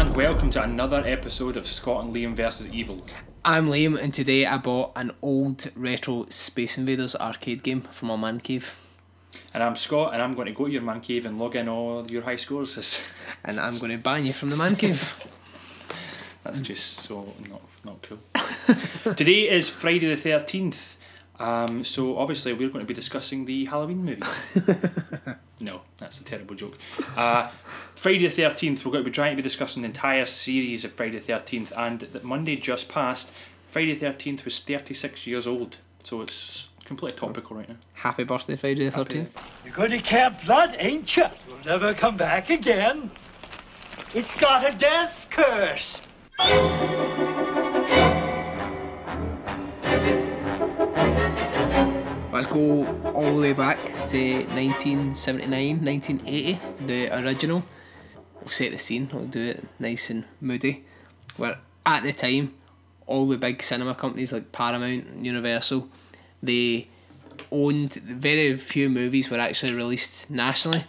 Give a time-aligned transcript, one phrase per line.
[0.00, 3.04] and welcome to another episode of Scott and Liam versus Evil.
[3.44, 8.16] I'm Liam, and today I bought an old retro Space Invaders arcade game from my
[8.16, 8.74] man cave,
[9.52, 11.68] And I'm Scott, and I'm going to go to your man cave and log in
[11.68, 13.02] all your high scores.
[13.44, 15.22] and I'm going to ban you from the man cave.
[16.44, 18.20] That's just so not not cool.
[19.14, 20.96] Today is Friday the thirteenth.
[21.38, 24.44] Um, so obviously we're going to be discussing the Halloween movies.
[25.60, 26.76] No, that's a terrible joke.
[27.16, 27.48] Uh,
[27.94, 30.92] Friday the thirteenth, we're going to be trying to be discussing the entire series of
[30.92, 33.32] Friday the thirteenth, and that Monday just passed.
[33.68, 37.76] Friday the thirteenth was thirty six years old, so it's completely topical right now.
[37.94, 39.36] Happy birthday, Friday the thirteenth.
[39.64, 41.24] You're going to Camp Blood, ain't you?
[41.46, 43.10] You'll never come back again.
[44.14, 46.02] It's got a death curse.
[52.50, 52.84] Go
[53.14, 57.64] all the way back to 1979, 1980, the original.
[58.40, 59.08] We'll set the scene.
[59.12, 60.84] We'll do it nice and moody.
[61.36, 62.54] Where at the time,
[63.06, 65.88] all the big cinema companies like Paramount, and Universal,
[66.42, 66.88] they
[67.52, 70.84] owned very few movies were actually released nationally.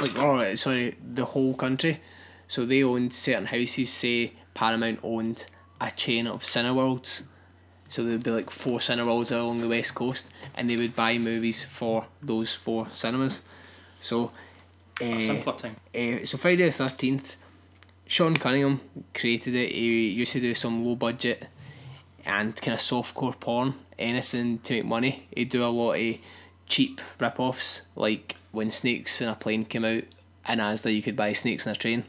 [0.00, 2.00] Like, oh, sorry, the whole country.
[2.48, 3.90] So they owned certain houses.
[3.92, 5.46] Say Paramount owned
[5.80, 7.26] a chain of Cineworlds.
[7.94, 11.62] So there'd be like four Cineworlds along the west coast, and they would buy movies
[11.62, 13.42] for those four cinemas.
[14.00, 14.32] So,
[15.00, 17.36] uh, uh, so Friday the Thirteenth,
[18.08, 18.80] Sean Cunningham
[19.14, 19.70] created it.
[19.70, 21.46] He used to do some low budget
[22.24, 25.28] and kind of softcore porn, anything to make money.
[25.32, 26.16] He'd do a lot of
[26.66, 30.02] cheap rip offs, like when Snakes in a Plane came out,
[30.48, 32.02] in Asda you could buy Snakes in a Train.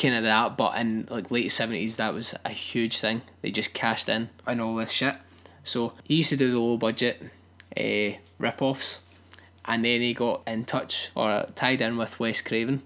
[0.00, 3.22] Kind of that, but in like late seventies, that was a huge thing.
[3.42, 5.16] They just cashed in on all this shit.
[5.64, 7.20] So he used to do the low budget
[7.76, 9.02] uh, rip offs,
[9.64, 12.82] and then he got in touch or tied in with Wes Craven,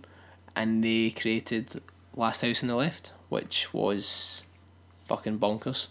[0.56, 1.82] and they created
[2.16, 4.46] Last House on the Left, which was
[5.04, 5.88] fucking bonkers.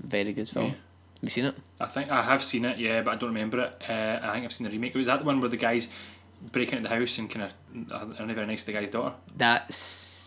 [0.00, 0.66] Very good film.
[0.66, 0.70] Yeah.
[0.72, 1.54] Have you seen it?
[1.80, 3.82] I think I have seen it, yeah, but I don't remember it.
[3.88, 4.94] Uh, I think I've seen the remake.
[4.94, 5.88] Was that the one where the guys
[6.52, 7.50] break into the house and kind
[7.90, 9.14] of are very nice to the guy's daughter?
[9.34, 10.17] That's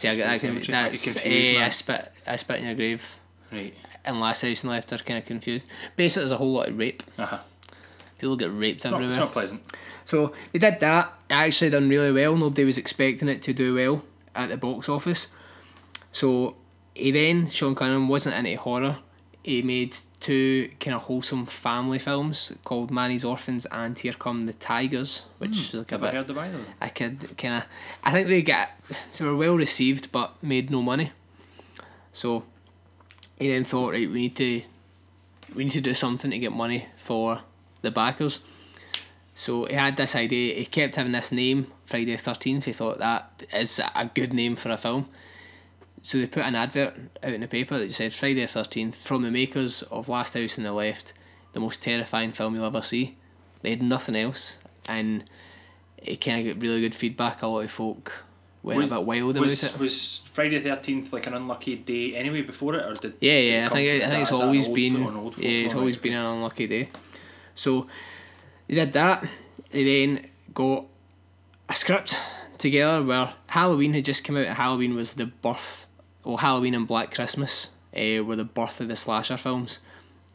[0.00, 0.12] see, I.
[0.12, 1.64] I get That's confused, eh.
[1.64, 2.12] I spit.
[2.26, 3.16] I spit in your grave.
[3.52, 3.74] Right.
[4.04, 5.68] And Last House the Left are kind of confused.
[5.96, 7.02] Basically, there's a whole lot of rape.
[7.18, 7.38] Uh huh.
[8.18, 9.08] People get raped It's not, everywhere.
[9.08, 9.62] it's not pleasant.
[10.04, 11.12] So they did that.
[11.28, 12.36] It actually done really well.
[12.36, 14.02] Nobody was expecting it to do well
[14.34, 15.28] at the box office.
[16.12, 16.56] So
[16.94, 18.98] he then Sean Cunningham wasn't into horror.
[19.42, 24.52] He made two kind of wholesome family films called Manny's Orphans and Here Come the
[24.52, 25.58] Tigers, which hmm.
[25.58, 26.14] is like a bit.
[26.14, 26.66] heard of either them?
[26.80, 27.64] I could kind of.
[28.04, 28.78] I think they get
[29.18, 31.12] they were well received, but made no money.
[32.12, 32.44] So
[33.38, 34.62] he then thought, right, we need to
[35.54, 37.40] we need to do something to get money for
[37.82, 38.40] the backers.
[39.34, 40.54] So he had this idea.
[40.54, 42.66] He kept having this name, Friday Thirteenth.
[42.66, 45.08] He thought that is a good name for a film.
[46.02, 49.22] So they put an advert out in the paper that said Friday the Thirteenth from
[49.22, 51.12] the makers of Last House on the Left,
[51.52, 53.16] the most terrifying film you'll ever see.
[53.62, 55.24] They had nothing else, and
[55.98, 57.42] it kind of got really good feedback.
[57.42, 58.24] A lot of folk
[58.62, 59.78] went a bit wild about was, it.
[59.78, 63.14] Was Friday the Thirteenth like an unlucky day anyway before it, or did?
[63.20, 63.66] Yeah, did it yeah.
[63.66, 65.50] I think from- I think that- it's is that an always been an old yeah,
[65.50, 66.88] it's always been an unlucky day.
[67.54, 67.86] So
[68.66, 69.28] they did that.
[69.70, 70.86] They then got
[71.68, 72.16] a script
[72.58, 74.46] together where Halloween had just come out.
[74.46, 75.86] Halloween was the birth,
[76.24, 79.80] well, Halloween and Black Christmas uh, were the birth of the slasher films.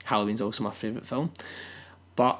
[0.06, 1.31] Halloween's also my favourite film,
[2.16, 2.40] but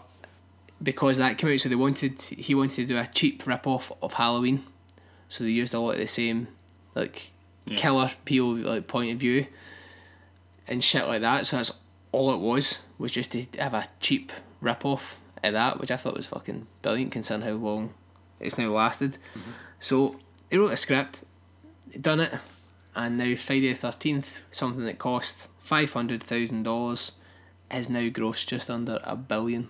[0.84, 3.92] because that came out, so they wanted he wanted to do a cheap rip off
[4.02, 4.64] of Halloween,
[5.30, 6.48] so they used a lot of the same
[6.94, 7.32] like
[7.66, 7.78] Yeah.
[7.78, 9.48] killer POV like point of view
[10.68, 11.48] and shit like that.
[11.48, 11.72] So that's
[12.12, 15.98] all it was was just to have a cheap rip off of that, which I
[15.98, 17.94] thought was fucking brilliant considering how long
[18.40, 19.18] it's now lasted.
[19.80, 20.20] So
[20.52, 21.24] he wrote a script,
[22.00, 22.32] done it,
[22.96, 27.14] and now Friday the Thirteenth, something that cost five hundred thousand dollars,
[27.72, 29.70] is now grossed just under a billion.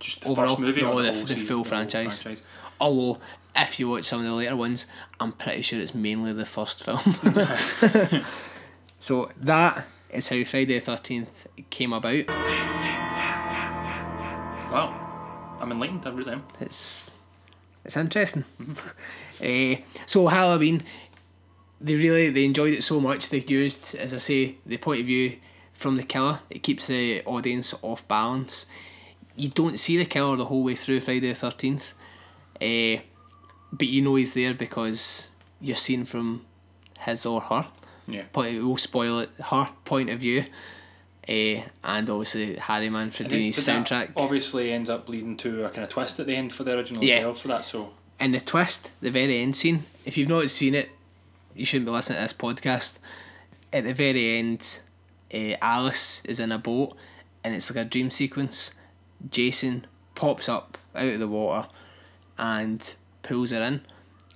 [0.00, 2.42] Just the overall, first movie no, or the- the season, full whole franchise.
[2.80, 3.20] Although,
[3.56, 4.86] if you watch some of the later ones,
[5.20, 6.98] I'm pretty sure it's mainly the first film.
[9.00, 12.26] so that is how Friday the Thirteenth came about.
[14.70, 16.04] Wow, I'm enlightened.
[16.06, 16.42] I really am.
[16.60, 17.10] It's
[17.84, 18.44] it's interesting.
[19.40, 20.80] Eh, so Halloween,
[21.84, 25.06] they really they enjoyed it so much they used, as I say, the point of
[25.06, 25.36] view
[25.72, 26.40] from the killer.
[26.50, 28.66] It keeps the audience off balance.
[29.36, 31.92] You don't see the killer the whole way through Friday the Thirteenth,
[32.60, 33.02] uh,
[33.72, 36.44] but you know he's there because you're seen from
[37.00, 37.66] his or her
[38.06, 38.22] Yeah.
[38.32, 38.62] point.
[38.64, 39.30] We'll spoil it.
[39.50, 40.44] Her point of view.
[41.26, 44.10] eh, and obviously Harry Manfredini's soundtrack.
[44.14, 47.02] obviously ends up leading to a kind of twist at the end for the original
[47.02, 47.32] Yeah.
[47.32, 47.64] for that.
[47.64, 50.90] So And the twist, the very end scene, if you've not seen it,
[51.54, 52.98] you shouldn't be listening to this podcast.
[53.72, 54.80] At the very end,
[55.32, 56.96] uh, Alice is in a boat
[57.42, 58.74] and it's like a dream sequence.
[59.30, 61.68] Jason pops up out of the water
[62.38, 63.80] and pulls her in.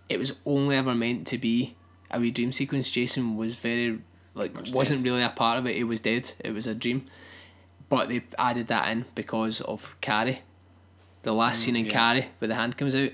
[0.08, 1.76] It was only ever meant to be
[2.10, 2.90] a wee dream sequence.
[2.90, 4.00] Jason was very
[4.34, 5.10] like Was wasn't dead.
[5.10, 5.76] really a part of it.
[5.76, 6.32] He was dead.
[6.40, 7.06] It was a dream,
[7.88, 10.40] but they added that in because of Carrie.
[11.22, 11.92] The last scene in yeah.
[11.92, 13.10] Carrie where the hand comes out.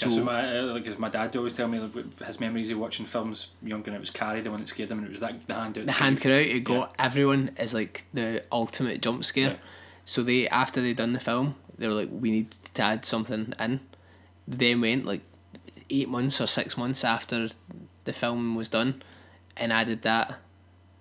[0.00, 2.78] So, so my uh, like as my dad always tell me like, his memories of
[2.78, 5.20] watching films young and it was Carrie the one that scared him and it was
[5.20, 7.04] that the hand out the hand cut out, it got Yeah.
[7.06, 9.50] everyone as like the ultimate jump scare.
[9.50, 9.56] Yeah.
[10.06, 13.52] So they after they done the film, they were like, we need to add something
[13.60, 13.80] in.
[14.48, 15.20] Then went like
[15.90, 17.48] eight months or six months after
[18.04, 19.02] the film was done,
[19.56, 20.38] and added that,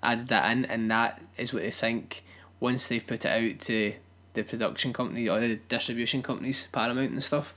[0.03, 2.23] added that in, and that is what they think
[2.59, 3.93] once they put it out to
[4.33, 7.55] the production company or the distribution companies, Paramount and stuff.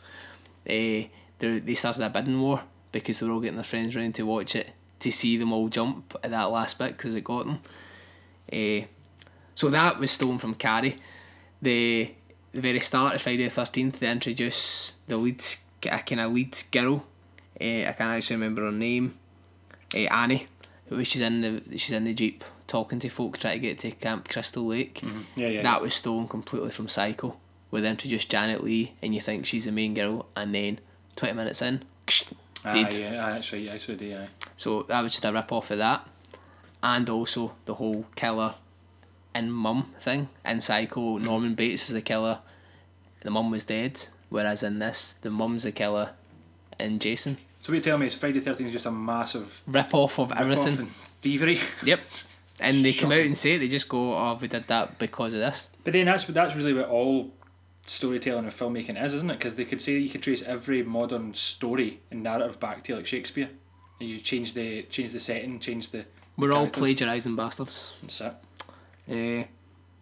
[0.66, 1.10] Eh, they
[1.50, 2.62] they started a bidding war
[2.92, 5.68] because they were all getting their friends round to watch it to see them all
[5.68, 7.58] jump at that last bit because it got them.
[8.52, 8.84] Eh,
[9.54, 10.96] so that was stolen from Carrie.
[11.60, 12.12] The
[12.52, 15.42] the very start of Friday the Thirteenth, they introduce the lead,
[15.84, 17.04] a kind of lead girl.
[17.60, 19.18] Eh, I can't actually remember her name.
[19.94, 20.46] Eh, Annie,
[20.88, 23.90] who she's in the she's in the jeep talking to folk trying to get to
[23.90, 25.02] Camp Crystal Lake.
[25.34, 25.62] Yeah, yeah.
[25.62, 27.36] That was stolen completely from Psycho,
[27.70, 30.78] where they introduced Janet Leigh and you think she's the main girl, and then
[31.16, 31.82] twenty minutes in,
[32.64, 32.92] Aye, dead.
[32.94, 33.54] yeah, right.
[33.54, 34.28] I saw the.
[34.56, 36.06] So that was just a rip off of that.
[36.82, 38.54] And also the whole killer
[39.34, 40.28] and mum thing.
[40.44, 41.24] In Psycho, mm-hmm.
[41.24, 42.38] Norman Bates was the killer,
[43.22, 44.06] the mum was dead.
[44.28, 46.10] Whereas in this, the mum's the killer
[46.78, 47.36] and Jason.
[47.58, 50.18] So what you tell me is Friday the Thirteenth is just a massive Rip off
[50.18, 50.78] of everything.
[50.78, 51.58] and thievery.
[51.84, 52.00] Yep.
[52.60, 55.34] And they come out and say it, they just go, Oh, we did that because
[55.34, 55.70] of this.
[55.82, 57.32] But then that's that's really what all
[57.92, 59.38] storytelling and filmmaking is, isn't it?
[59.38, 63.06] Because they could say you could trace every modern story and narrative back to like
[63.06, 63.50] Shakespeare.
[64.00, 66.04] And you change the change the setting, change the.
[66.36, 67.92] We're all plagiarising bastards.
[68.02, 68.34] That's it.
[69.08, 69.44] Eh,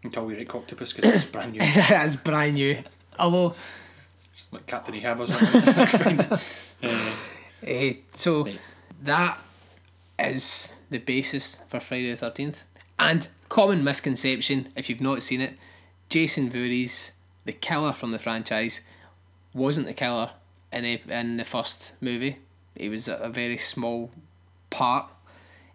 [0.04, 1.60] Until we write Octopus because it's brand new.
[1.64, 2.82] it's brand new.
[3.18, 3.54] Although,
[4.34, 6.20] It's like Captain Ahab or something.
[6.82, 7.12] uh,
[7.62, 8.60] eh, so Right.
[9.02, 9.38] that
[10.18, 12.62] is the basis for Friday the Thirteenth.
[12.98, 15.58] And common misconception, if you've not seen it,
[16.08, 17.12] Jason Voorhees,
[17.44, 18.80] the killer from the franchise,
[19.54, 20.30] wasn't the killer
[20.72, 22.38] in a, in the first movie.
[22.76, 24.10] He was a, a very small
[24.70, 25.10] part.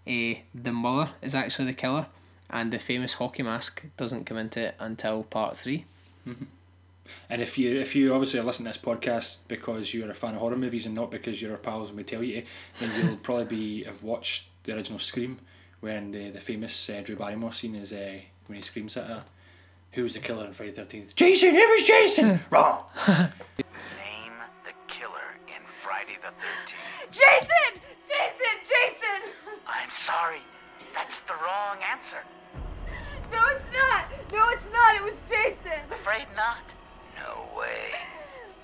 [0.07, 2.07] Eh, the mother is actually the killer,
[2.49, 5.85] and the famous hockey mask doesn't come into it until part three.
[7.29, 10.39] and if you if you obviously listen to this podcast because you're a fan of
[10.39, 12.43] horror movies and not because you're our pals and we tell you
[12.79, 15.39] then you'll probably be have watched the original Scream
[15.81, 19.23] when the the famous uh, Drew Barrymore scene is uh, when he screams at her.
[19.95, 21.15] Who was the killer in Friday the Thirteenth?
[21.15, 21.55] Jason.
[21.55, 22.41] It was Jason.
[22.51, 22.83] Wrong.
[23.07, 24.35] Name
[24.67, 27.11] the killer in Friday the 13th.
[27.11, 27.79] Jason!
[28.03, 28.55] Jason!
[28.67, 29.31] Jason!
[29.65, 30.41] I'm sorry.
[30.93, 32.17] That's the wrong answer.
[33.31, 34.05] No, it's not!
[34.33, 34.97] No, it's not!
[34.97, 35.79] It was Jason!
[35.89, 36.73] Afraid not.
[37.15, 37.95] No way.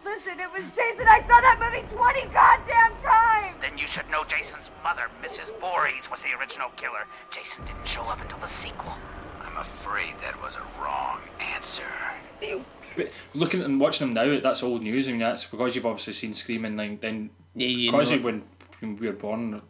[0.03, 1.07] Listen, it was Jason!
[1.07, 3.55] I saw that movie 20 goddamn times!
[3.61, 5.57] Then you should know Jason's mother, Mrs.
[5.61, 7.07] Voorhees, was the original killer.
[7.29, 8.97] Jason didn't show up until the sequel.
[9.61, 11.83] I'm afraid that was a wrong answer.
[12.95, 15.07] But looking at and watching them now, that's old news.
[15.07, 18.17] I mean, that's because you've obviously seen Scream and like then Yeah, you because know-
[18.21, 18.43] when,
[18.79, 19.61] when we were born,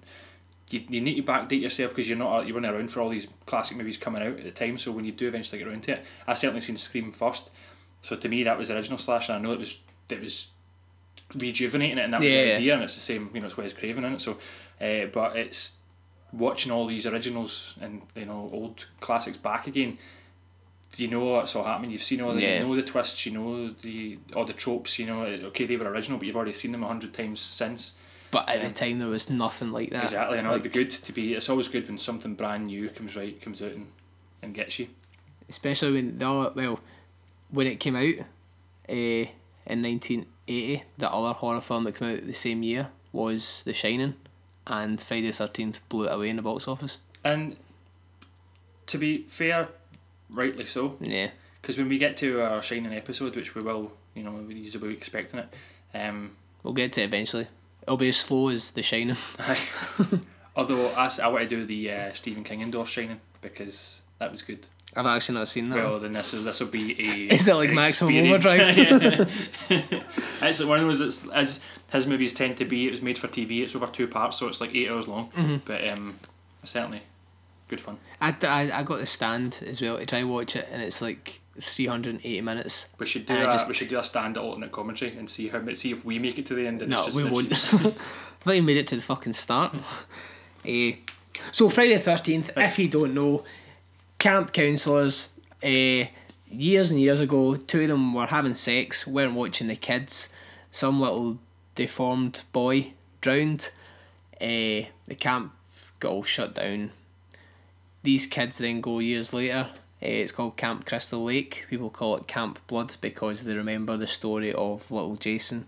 [0.69, 3.27] you, you need to backdate yourself because you're not you weren't around for all these
[3.45, 4.77] classic movies coming out at the time.
[4.77, 7.49] So when you do eventually get around to it, I certainly seen Scream first.
[8.01, 9.77] So to me, that was the original slash, and I know it was
[10.09, 10.51] it was
[11.35, 12.55] rejuvenating it, and that was Yeah, the yeah.
[12.55, 13.29] idea, and it's the same.
[13.33, 14.21] You know, it's Wes Craven in it.
[14.21, 14.37] So,
[14.79, 15.73] uh, but it's
[16.33, 19.97] watching all these originals and you know old classics back again
[20.97, 21.91] you know what's all happening.
[21.91, 22.59] You've seen all the Yeah.
[22.59, 24.99] you know the twists, you know the all the tropes.
[24.99, 27.95] You know, okay, they were original, but you've already seen them a hundred times since.
[28.29, 28.67] But at Yeah.
[28.67, 30.03] the time, there was nothing like that.
[30.03, 31.33] Exactly, and it'd be good to be.
[31.33, 33.87] It's always good when something brand new comes right, comes out and,
[34.41, 34.89] and gets you.
[35.47, 36.79] especially when the other, well,
[37.51, 38.15] when it came out,
[38.89, 43.63] uh, in nineteen eighty, the other horror film that came out the same year was
[43.63, 44.15] The Shining,
[44.67, 46.99] and Friday the Thirteenth blew it away in the box office.
[47.23, 47.57] And
[48.87, 49.69] to be fair,
[50.29, 51.29] rightly so, Yeah,
[51.61, 54.89] because when we get to our shining episode, which we will, you know, we're usually
[54.89, 55.53] be expecting it.
[55.93, 56.31] Um,
[56.63, 57.47] we'll get to it eventually.
[57.83, 59.17] It'll be as slow as The Shining.
[60.55, 64.41] although I, I want to do the uh, Stephen King endorsed shining because that was
[64.41, 64.67] good.
[64.95, 65.77] I've actually not seen that.
[65.77, 67.33] Well, then this is this will be a.
[67.35, 68.45] Is it like Maximum it's
[70.59, 71.01] like one of those.
[71.01, 71.59] It's as
[71.91, 72.87] his movies tend to be.
[72.87, 73.61] It was made for TV.
[73.61, 75.29] It's over two parts, so it's like eight hours long.
[75.31, 75.57] Mm-hmm.
[75.65, 76.15] But um,
[76.63, 77.01] certainly
[77.69, 77.97] good fun.
[78.19, 81.01] I, I, I got the stand as well to try and watch it, and it's
[81.01, 82.89] like 380 minutes.
[82.99, 85.29] We should do And I a just- we should do a stand alternate commentary and
[85.29, 86.81] see how see if we make it to the end.
[86.81, 87.51] And No, it's just we won't.
[87.53, 87.95] I've
[88.45, 89.73] not even made it to the fucking start.
[90.65, 90.95] Eh,
[91.51, 93.43] so Friday the thirteenth, if you don't know,
[94.21, 95.33] camp counsellors.
[95.63, 96.05] Uh,
[96.47, 100.31] years and years ago, two of them were having sex, weren't watching the kids.
[100.69, 101.39] Some little
[101.73, 103.71] deformed boy drowned.
[104.39, 105.53] Uh, the camp
[105.99, 106.91] got all shut down.
[108.03, 109.69] These kids then go years later.
[109.71, 111.65] Uh, it's called Camp Crystal Lake.
[111.67, 115.65] People call it Camp Blood because they remember the story of little Jason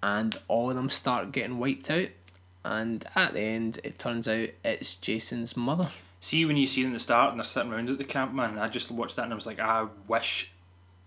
[0.00, 2.10] and all of them start getting wiped out.
[2.64, 5.90] And at the end, it turns out it's Jason's mother.
[6.22, 8.32] See when you see it in the start and they're sitting around at the camp,
[8.32, 8.56] man.
[8.56, 10.52] I just watched that and I was like, I wish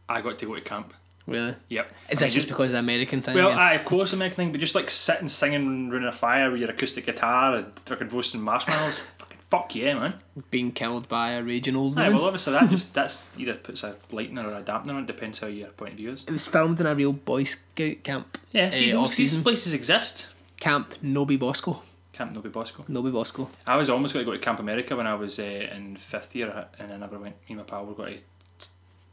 [0.09, 0.93] I got to go to camp.
[1.25, 1.55] Really?
[1.69, 1.91] Yep.
[2.09, 3.33] Is I that just because of the American thing?
[3.33, 3.57] Well, again?
[3.59, 6.59] aye, of course, the American thing, but just like sitting singing around a fire with
[6.59, 8.99] your acoustic guitar and fucking roasting marshmallows.
[9.17, 10.15] fucking fuck yeah, man.
[10.51, 12.17] being killed by a raging old Aye, woman.
[12.17, 15.03] well, obviously that just that's either puts a lightener or a dampener on.
[15.03, 16.25] it, Depends how your point of view is.
[16.25, 18.37] it was filmed in a real Boy Scout camp.
[18.51, 20.27] Yeah, see, uh, these places exist.
[20.59, 21.81] Camp No-Be-Bo-Sco.
[22.15, 22.83] Camp No-Be-Bo-Sco.
[22.89, 23.49] Nobi Bosco.
[23.67, 26.33] I was almost going to go to Camp America when I was uh, in fifth
[26.35, 27.35] year, and I never went.
[27.41, 28.23] Me and my pal were going to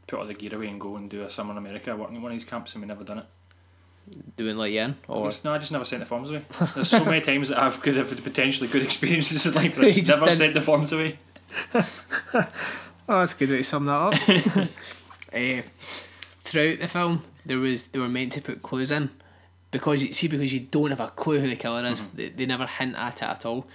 [0.07, 2.21] put all the gear away and go and do a summer in America, working at
[2.21, 3.25] one of these camps, and we never done it.
[4.37, 6.43] Doing like Yen Or Just- no, I just never sent the forms away.
[6.75, 9.87] There's so many times that I've could have potentially good experiences in life, but I
[9.89, 10.37] You just never didn't.
[10.37, 11.19] sent the forms away.
[11.73, 14.13] Oh, that's a good way to sum that up.
[15.33, 15.61] uh,
[16.39, 19.09] throughout the film, there was they were meant to put clues in
[19.73, 22.01] because you see because you don't have a clue who the killer is.
[22.03, 22.17] Mm-hmm.
[22.17, 23.67] They, they never hint at it at all.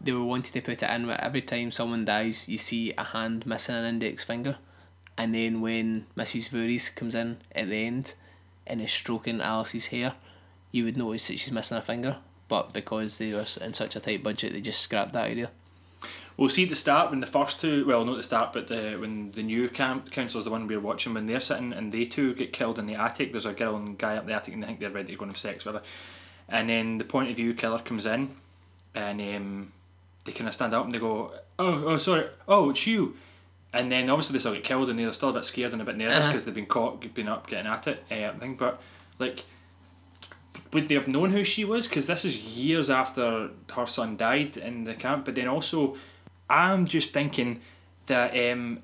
[0.00, 3.04] They were wanting to put it in where every time someone dies, you see a
[3.04, 4.56] hand missing an index finger,
[5.16, 6.48] and then when Mrs.
[6.48, 8.14] Voorhees comes in at the end
[8.66, 10.14] and is stroking Alice's hair,
[10.72, 12.16] you would notice that she's missing a finger.
[12.48, 15.50] But because they were in such a tight budget, they just scrapped that idea.
[16.36, 18.96] We'll see at the start when the first two, well, not the start, but the
[18.98, 22.34] when the new camp council's the one we're watching when they're sitting and they two
[22.34, 23.30] get killed in the attic.
[23.30, 25.22] There's a girl and guy up the attic and they think they're ready to go
[25.22, 25.82] and have sex with her,
[26.48, 28.34] and then the point of view killer comes in,
[28.96, 29.72] and um,
[30.24, 33.16] they kind of stand up and they go, "Oh, oh, sorry, oh, it's you,"
[33.72, 35.84] and then obviously they still get killed and they're still a bit scared and a
[35.84, 36.32] bit nervous Uh-huh.
[36.32, 38.56] because they've been caught, been up getting at it, uh, thing.
[38.56, 38.82] But
[39.20, 39.44] like
[40.72, 41.86] would they have known who she was?
[41.86, 45.24] Because this is years after her son died in the camp.
[45.24, 45.96] But then also,
[46.48, 47.60] I'm just thinking
[48.06, 48.82] that um,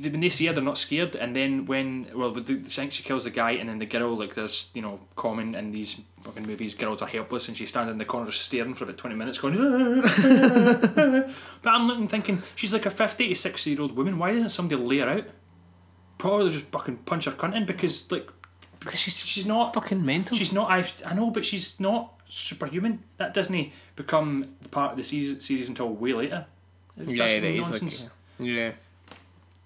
[0.00, 1.16] when they see her, they're not scared.
[1.16, 4.34] And then when well, the, think she kills the guy, and then the girl, like
[4.34, 7.98] there's you know common in these fucking movies, girls are helpless, and she's standing in
[7.98, 9.54] the corner staring for about twenty minutes, going.
[10.02, 14.18] but I'm looking thinking she's like a fifty to sixty year old woman.
[14.18, 15.26] Why doesn't somebody lay her out?
[16.18, 18.30] Probably just fucking punch her cunt in because like
[18.84, 20.36] Because she's she's not fucking mental.
[20.36, 20.70] She's not.
[20.70, 23.02] I I know, but she's not superhuman.
[23.16, 26.46] That doesn't become part of the season, series until way later.
[26.96, 28.02] It's- yeah, that's that is nonsense.
[28.38, 28.72] like yeah.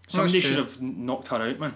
[0.06, 1.74] Somebody should have knocked her out, man.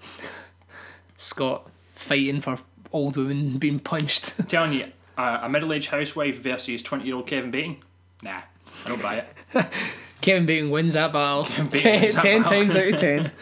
[1.16, 2.58] Scott fighting for
[2.92, 4.34] old women being punched.
[4.38, 7.76] I'm telling you, a, a middle-aged housewife versus twenty-year-old Kevin Bacon.
[8.22, 8.40] Nah,
[8.84, 9.16] I don't buy
[9.54, 9.66] it.
[10.20, 11.44] Kevin Bacon wins that battle.
[11.44, 12.58] Bacon ten, wins that ten battle.
[12.58, 13.32] times out of ten.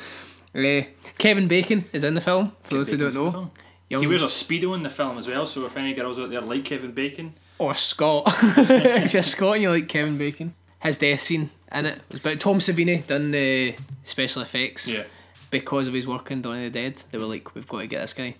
[0.56, 0.84] Uh,
[1.18, 2.52] Kevin Bacon is in the film.
[2.64, 3.50] For those who don't Bacon's in the know.
[3.88, 5.46] Young- He wears a speedo in the film as well.
[5.46, 8.24] So if any girls out there like Kevin Bacon, or Scott.
[8.56, 12.40] if you're Scott and you like Kevin Bacon, his death scene in it was about
[12.40, 14.88] Tom Savini done the special effects.
[14.92, 15.04] yeah,
[15.50, 17.86] because of his work in Dawn of the Dead, they were like, we've got to
[17.86, 18.34] get this guy.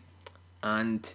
[0.62, 1.12] And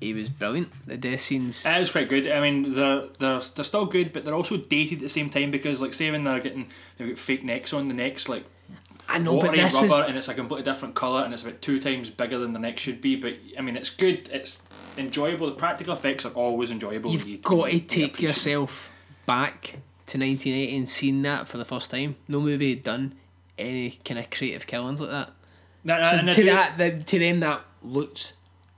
[0.00, 0.70] he was brilliant.
[0.86, 1.64] The death scenes.
[1.64, 2.28] it is quite good.
[2.30, 5.50] I mean, they're they're they're still good, but they're also dated at the same time
[5.50, 8.44] because like say when they're getting they've got fake necks on the necks like
[9.08, 10.08] I know, but watery this rubber was.
[10.08, 12.78] and it's a completely different colour and it's about two times bigger than the neck
[12.78, 13.16] should be.
[13.16, 14.28] But I mean, it's good.
[14.32, 14.58] It's
[14.98, 15.46] enjoyable.
[15.46, 17.10] The practical effects are always enjoyable.
[17.12, 18.90] You've You- got to take yourself
[19.26, 22.16] back to 1980 and seen that for the first time.
[22.28, 23.14] No movie had done
[23.58, 25.30] any kind of creative killings like that.
[25.84, 28.34] Now, So to do- that, the, to them, that looks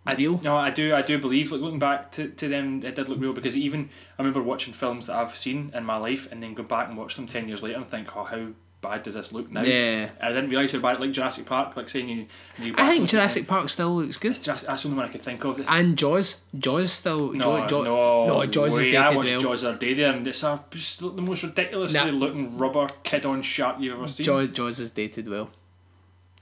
[0.07, 0.41] I, real.
[0.43, 0.95] No, I do.
[0.95, 1.51] I do believe.
[1.53, 4.73] Like looking back to, to them, it did look real because even I remember watching
[4.73, 7.49] films that I've seen in my life and then go back and watch them ten
[7.49, 8.49] years later and think, oh, how
[8.81, 9.63] bad does this look now?
[9.63, 10.11] Yeah.
[10.21, 11.01] I didn't realise how bad.
[11.01, 12.27] Like Jurassic Park, like saying you.
[12.59, 14.41] you I think Jurassic Park still looks good.
[14.43, 15.61] Just, that's the only one I could think of.
[15.69, 16.43] And Jaws.
[16.59, 17.33] Jaws still.
[17.33, 18.85] No, Jaws, Jaws, no, no, Jaws is way.
[18.87, 19.41] dated I watched well.
[19.41, 20.63] Jaws the other day there, and it's a,
[21.01, 22.17] the most ridiculously Nah.
[22.17, 24.25] looking rubber kid-on shark you've ever seen.
[24.25, 25.51] Jaws, Jaws is dated well.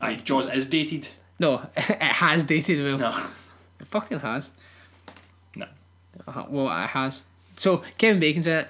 [0.00, 1.08] Aye, Jaws is dated.
[1.40, 2.98] No, it has dated well.
[2.98, 3.26] No,
[3.80, 4.52] It fucking has.
[5.56, 5.66] no.
[6.26, 7.24] Uh, well, it has.
[7.56, 8.68] So Kevin Bacon's in it.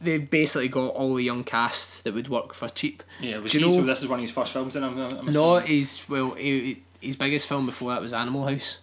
[0.00, 3.02] They basically got all the young cast that would work for cheap.
[3.20, 3.72] Yeah, Do you see.
[3.72, 6.30] So this is one of his first films, and I'm, I'm No, he's well.
[6.32, 8.80] He, his biggest film before that was Animal House.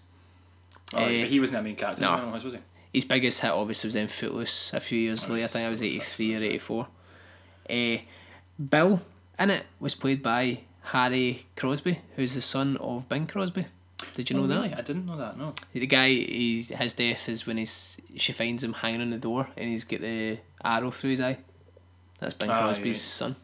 [0.94, 2.02] Oh, eh, but he wasn't a main character.
[2.02, 2.10] no.
[2.10, 2.60] in Animal House, was he?
[2.94, 5.44] His biggest hit obviously was then Footloose a few years later.
[5.46, 6.88] I think I was eighty three or eighty four.
[7.70, 7.98] Uh,
[8.70, 9.02] Bill
[9.40, 13.66] in it was played by Harry Crosby, who's the son of Bing Crosby.
[14.16, 14.56] Did you know Oh, that?
[14.56, 14.74] really?
[14.74, 15.38] I didn't know that.
[15.38, 15.54] No.
[15.74, 19.48] The guy, he's, his death is when he's she finds him hanging on the door
[19.58, 21.38] and he's got the arrow through his eye.
[22.20, 22.96] That's Bing Ah, Crosby's right.
[22.98, 23.36] son.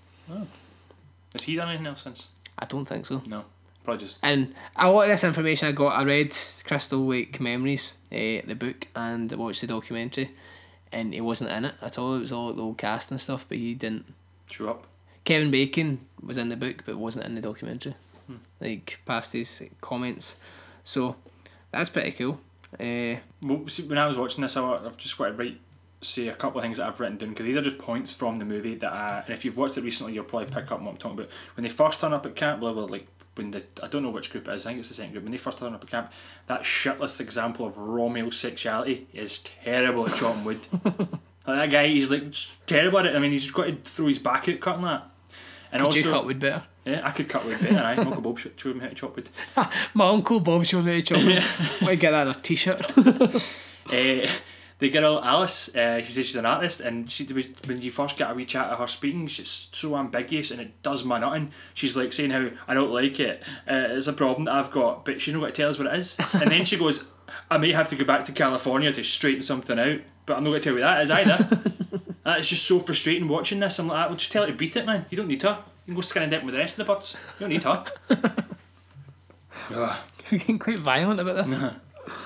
[1.34, 2.27] Has he done anything else since?
[2.58, 3.22] I don't think so.
[3.25, 3.46] No.
[3.84, 4.20] Probably just.
[4.24, 8.55] And a lot of this information I got, I read Crystal Lake Memories, uh, the
[8.58, 10.32] book, and I watched the documentary,
[10.91, 12.15] and he wasn't in it at all.
[12.15, 14.05] It was all the old cast and stuff, but he didn't.
[14.50, 14.86] Show up.
[15.25, 17.96] Kevin Bacon was in the book, but wasn't in the documentary.
[18.62, 20.38] Like past his comments,
[20.86, 21.17] so
[21.72, 22.39] that's pretty cool.
[22.79, 25.60] Uh, Well, see, when I was watching this, I, I've just got to write,
[26.03, 28.39] say a couple of things that I've written down because these are just points from
[28.39, 30.91] the movie that I, and if you've watched it recently, you'll probably pick up what
[30.91, 31.31] I'm talking about.
[31.55, 34.10] When they first turn up at camp, blah, blah, like when the I don't know
[34.10, 35.24] which group it is, I think it's the second group.
[35.24, 36.12] When they first turn up at camp,
[36.48, 40.60] that shitless example of raw male sexuality is terrible at chopping wood.
[40.83, 41.10] like
[41.45, 42.33] that guy, he's like
[42.67, 43.15] terrible at it.
[43.15, 45.10] I mean, he's got to throw his back out cutting that.
[45.72, 46.63] And could also, you cut wood better?
[46.86, 47.79] yeah, I could cut wood better.
[47.79, 49.29] I Uncle Bob showed me how to chop wood.
[49.93, 51.43] My uncle Bob showed me how to chop wood.
[51.81, 52.98] Want to get that on a t-shirt?
[53.86, 54.27] Uh,
[54.83, 57.23] the girl Alice, uh, she says she's an artist, and she
[57.65, 60.83] when you first get a wee chat of her speaking, she's so ambiguous and it
[60.83, 61.51] does my nothing.
[61.73, 63.41] She's like saying how I don't like it.
[63.65, 65.87] Uh, it's a problem that I've got, but she's not going to tell us what
[65.87, 66.17] it is.
[66.33, 67.05] And then she goes,
[67.49, 70.49] "I may have to go back to California to straighten something out, but I'm not
[70.49, 71.61] going to tell you what that is either."
[72.23, 73.79] That is just so frustrating watching this.
[73.79, 75.05] I'm like, well, just tell her to beat it, man.
[75.09, 75.61] You don't need her.
[75.85, 77.17] You can go skin and dip with the rest of the birds.
[77.37, 77.85] You don't need her.
[79.71, 79.97] Ugh.
[80.29, 81.73] You're getting quite violent about this.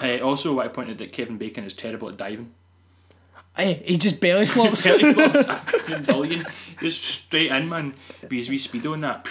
[0.01, 2.53] Uh, also, what I pointed that Kevin Bacon is terrible at diving.
[3.57, 4.83] He just belly flops.
[4.85, 5.47] Belly flops,
[5.89, 6.45] a billion,
[6.79, 7.95] just straight in, man.
[8.21, 9.27] With his wee speedo and that.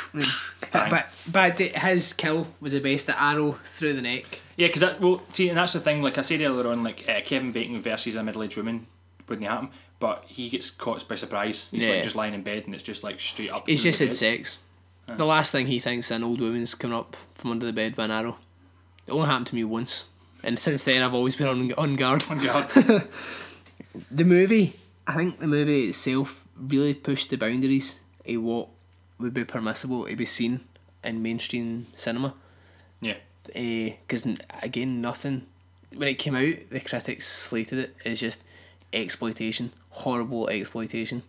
[0.73, 0.91] Bang.
[0.91, 3.07] but but his kill was the best.
[3.07, 4.41] The arrow through the neck.
[4.57, 6.03] Yeah, because that well, see, and that's the thing.
[6.03, 8.87] Like I said earlier on, like uh, Kevin Bacon versus a middle-aged woman
[9.29, 9.69] wouldn't happen,
[10.01, 11.69] but he gets caught by surprise.
[11.71, 11.95] He's Yeah.
[11.95, 13.69] like just lying in bed, and it's just like straight up.
[13.69, 14.17] He's just had bed.
[14.17, 14.59] sex.
[15.07, 18.05] The last thing he thinks an old woman's coming up from under the bed with
[18.07, 18.39] an arrow.
[19.07, 20.11] It only happened to me once,
[20.47, 22.25] and since then I've always been on on guard.
[22.31, 23.09] Oh God.
[24.11, 24.75] The movie,
[25.07, 28.69] I think the movie itself really pushed the boundaries of what
[29.19, 30.61] would be permissible to be seen
[31.03, 32.35] in mainstream cinema.
[33.01, 33.15] yeah.
[33.55, 34.27] Eh, because
[34.63, 35.47] again, nothing
[35.95, 38.43] when it came out, the critics slated it as just
[38.93, 41.23] exploitation, horrible exploitation.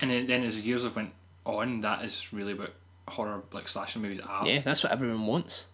[0.00, 1.12] And then, then as the years have went
[1.44, 2.74] on, that is really what
[3.08, 4.46] horror like slasher movies are.
[4.46, 5.68] Yeah, that's what everyone wants.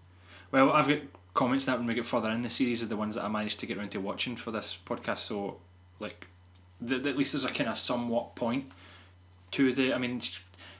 [0.50, 0.98] Well, I've got
[1.35, 3.61] comments that when we get further in the series are the ones that I managed
[3.61, 5.18] to get around to watching for this podcast.
[5.18, 5.59] So,
[5.99, 6.27] like,
[6.87, 8.71] th- at least there's a kind of somewhat point
[9.53, 9.95] to the.
[9.95, 10.21] I mean,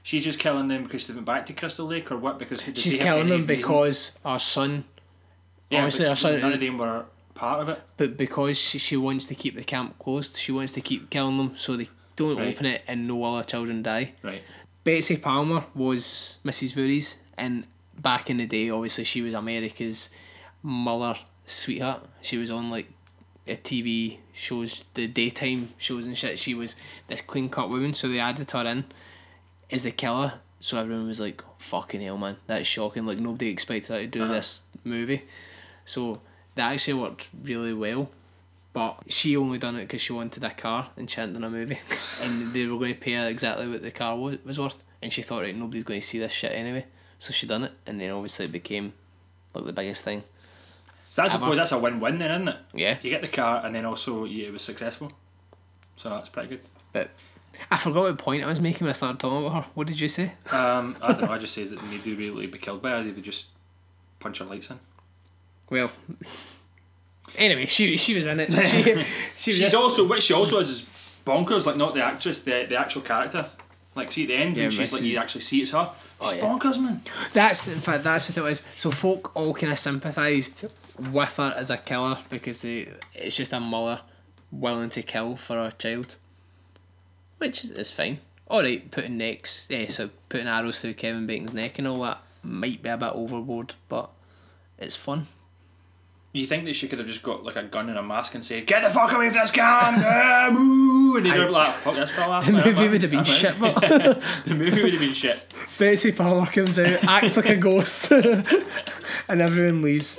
[0.03, 2.39] she's just killing them because they went back to Crystal Lake, or what?
[2.39, 4.85] Because She's killing them reason- because our son,
[5.71, 7.81] yeah, obviously our son- none of them were part of it.
[7.97, 11.39] but because she, she wants to keep the camp closed, she wants to keep killing
[11.39, 12.49] them so they don't Right.
[12.55, 14.13] open it and no other children die.
[14.23, 14.43] Right.
[14.85, 16.75] Betsy Palmer was Mrs.
[16.75, 17.65] Voorhees, and
[17.99, 20.11] back in the day, obviously, she was America's
[20.63, 22.03] Muller sweetheart.
[22.21, 22.87] She was on like
[23.49, 26.39] uh, a TV shows, the daytime shows and shit.
[26.39, 26.77] She was
[27.09, 28.85] this clean cut woman, so they added her in
[29.71, 30.35] as the killer.
[30.61, 34.23] So everyone was like, "Fucking hell, man, that's shocking!" Like nobody expected her to do
[34.23, 34.33] uh-huh.
[34.33, 35.23] this movie.
[35.85, 36.21] So
[36.55, 38.09] that actually worked really well.
[38.73, 41.51] But she only done it because she wanted a car and she hadn't done a
[41.51, 41.79] movie.
[42.23, 44.83] and they were going to pay her exactly what the car was, was worth.
[45.03, 46.87] And she thought, right, nobody's going to see this shit anyway.
[47.19, 47.73] So she done it.
[47.87, 48.95] And then obviously it became
[49.55, 50.25] like the biggest thing.
[51.13, 51.33] So I Ever.
[51.35, 52.57] suppose that's a win-win then, isn't it?
[52.73, 52.97] Yeah.
[53.03, 55.11] You get the car, and then also you, it was successful.
[55.97, 56.61] So that's pretty good.
[56.95, 57.11] But
[57.71, 59.71] I forgot what point I was making when I started talking about her.
[59.75, 60.33] What did you say?
[60.51, 61.31] Um, I don't know.
[61.31, 63.49] I just says that they do really be killed by her, they would just
[64.21, 64.79] punch her lights in.
[65.69, 65.91] Well,
[67.37, 68.51] anyway, she she was in it.
[68.55, 70.83] She, she was She's just- also what she also is is
[71.27, 71.67] bonkers.
[71.67, 73.51] Like not the actress, the the actual character.
[73.95, 75.91] Like see at the end Yeah, when she's like you actually see it's her.
[76.21, 76.41] Oh, yeah.
[76.41, 77.03] bonkers, man.
[77.35, 78.63] That's in fact that's what it was.
[78.77, 80.65] So folk all kind of sympathised
[80.99, 84.01] with her as a killer because it, it's just a mother
[84.51, 86.17] willing to kill for a child,
[87.39, 88.19] which is, fine.
[88.49, 92.19] All right, putting necks, yeah, so putting arrows through Kevin Bacon's neck and all that
[92.43, 94.11] might be a bit overboard, but
[94.79, 95.27] it's fun.
[96.35, 98.43] You think that she could have just got like a gun and a mask and
[98.43, 102.43] said, "Get the fuck away from this gun!" ah, and they'd like, "Fuck this fella."
[102.47, 103.75] The movie would have been shit, but
[104.47, 105.45] the movie would have been shit.
[105.79, 110.19] Betsy Palmer comes out, acts like a ghost, and everyone leaves.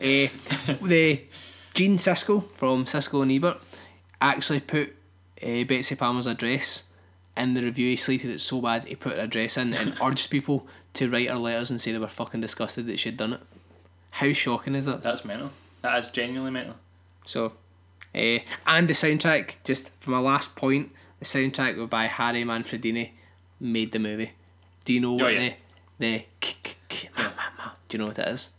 [0.00, 0.28] Eh,
[0.82, 1.22] the
[1.72, 3.60] Gene Siskel from Siskel and Ebert
[4.20, 4.94] actually put
[5.42, 6.84] uh, Betsy Palmer's address
[7.36, 7.90] in the review.
[7.90, 11.28] He slated it so bad he put her address in and urged people to write
[11.30, 13.40] her letters and say they were fucking disgusted that she'd done it.
[14.10, 15.02] How shocking is that?
[15.02, 15.50] That's mental.
[15.82, 16.76] That is genuinely mental.
[17.24, 17.52] So,
[18.14, 23.10] uh, and the soundtrack, just for my last point, the soundtrack by Harry Manfredini
[23.60, 24.32] made the movie.
[24.84, 25.40] Do you know what Oh, yeah.
[25.48, 25.54] the
[25.98, 28.50] the k- k- k- ma- ma- ma- do you know what it is?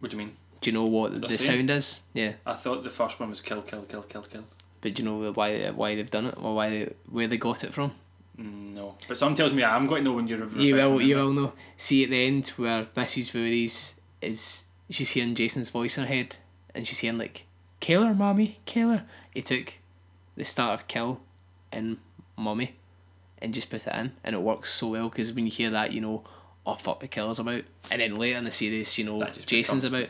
[0.00, 0.36] What do you mean?
[0.60, 2.02] Do you know what the, The sound is?
[2.12, 4.44] Yeah, I thought the first one was kill, kill, kill, kill, kill.
[4.80, 7.38] but do you know why uh, why they've done it or why they, where they
[7.38, 7.92] got it from?
[8.38, 10.46] Mm, no, but something tells me I'm going to know when you're.
[10.58, 11.52] You will you will know.
[11.76, 13.30] See at the end where Mrs.
[13.30, 16.36] Voorhees is she's hearing Jason's voice in her head
[16.74, 17.46] and she's hearing like
[17.80, 19.04] kill her, mommy, kill her.
[19.34, 19.74] He took
[20.36, 21.20] the start of kill
[21.72, 21.98] and
[22.36, 22.76] "mommy,"
[23.38, 25.92] and just put it in and it works so well because when you hear that
[25.92, 26.24] you know
[26.66, 30.08] oh fuck the killer's about and then later in the series you know Jason's about.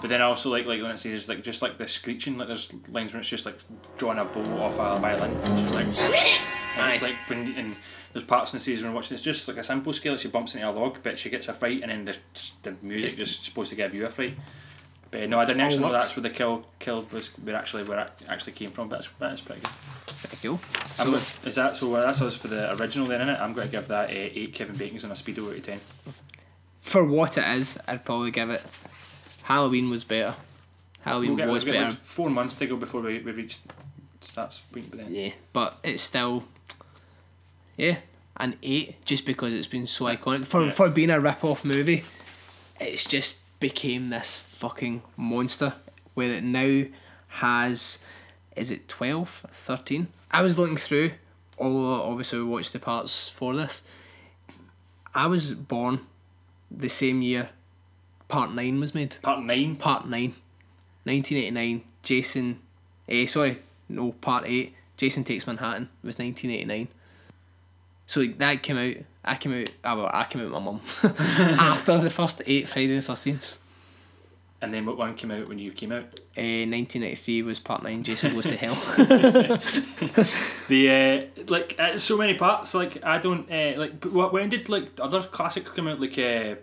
[0.00, 2.46] But then I also like like when it says like just like the screeching like
[2.46, 3.58] there's lines where it's just like
[3.96, 5.32] drawing a bow off a violin.
[5.32, 5.86] It's just like
[6.78, 7.76] and it's like when and
[8.12, 10.16] there's parts in the series when watching it's just like a simple scale.
[10.16, 12.16] She bumps into a log, but she gets a fight and then the
[12.62, 14.36] the music just supposed to give you a fright.
[15.10, 17.98] But no, I didn't actually know that's where the kill kill was where actually where
[17.98, 18.88] it actually came from.
[18.88, 19.70] But that's, that's pretty good.
[20.18, 20.60] Pretty cool
[21.04, 21.92] so go- is that so?
[21.92, 23.40] That's us for the original then, isn't it?
[23.40, 25.80] I'm going to give that uh, eight Kevin Bacon's and a speedo out of ten.
[26.80, 28.64] for what it is I'd probably give it
[29.42, 30.34] Halloween was better
[31.02, 33.58] Halloween We'll get, was we'll better like four months to go before we, we reach
[34.20, 36.44] starts week, but then Yeah, but it's still,
[37.76, 37.96] yeah,
[38.36, 40.70] an eight just because it's been so iconic for Yeah.
[40.70, 42.04] for being a rip off movie.
[42.80, 45.74] It's just became this fucking monster
[46.14, 46.84] where it now
[47.28, 47.98] has,
[48.56, 50.08] is it 12, 13?
[50.30, 51.12] I was looking through
[51.56, 51.84] all.
[52.02, 53.82] Obviously, we watched the parts for this.
[55.14, 56.00] I was born
[56.70, 57.50] the same year.
[58.28, 59.16] Part nine was made.
[59.22, 59.76] part nine.
[59.76, 60.34] Part 9,
[61.04, 61.82] 1989.
[62.02, 62.60] Jason,
[63.08, 64.74] eh, sorry, no, Part 8.
[64.96, 66.88] Jason Takes Manhattan was 1989.
[68.06, 70.80] So that came out, I came out, ah, well, I came out with my mum
[71.58, 73.58] after the first 8 Friday the 13th.
[74.60, 76.18] And then what one came out when you came out?
[76.36, 78.74] Eh, 1993 was Part 9, Jason Goes to Hell.
[80.68, 82.74] The uh, like uh, so many parts.
[82.74, 84.00] Like I don't uh, like.
[84.00, 85.98] But when did like other classics come out?
[86.00, 86.56] Like uh,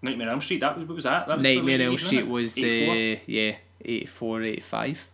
[0.00, 0.60] Nightmare on Elm Street.
[0.60, 1.26] That was what was that?
[1.26, 2.94] That was Nightmare on Elm Street was 84?
[2.94, 5.08] the, yeah, 84, 85.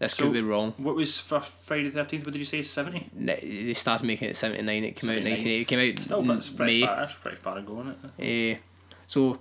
[0.00, 0.74] This So- could be wrong.
[0.78, 2.24] What was for Friday the Thirteenth?
[2.24, 2.62] What did you say?
[2.62, 3.08] Seventy.
[3.14, 5.26] They started making it 79, it came out 79.
[5.26, 5.60] in 1980.
[5.60, 6.86] It came out Still, that's pretty May.
[6.86, 6.96] far.
[6.96, 8.56] That's pretty far ago, isn't it?
[8.56, 8.60] Uh,
[9.06, 9.38] so,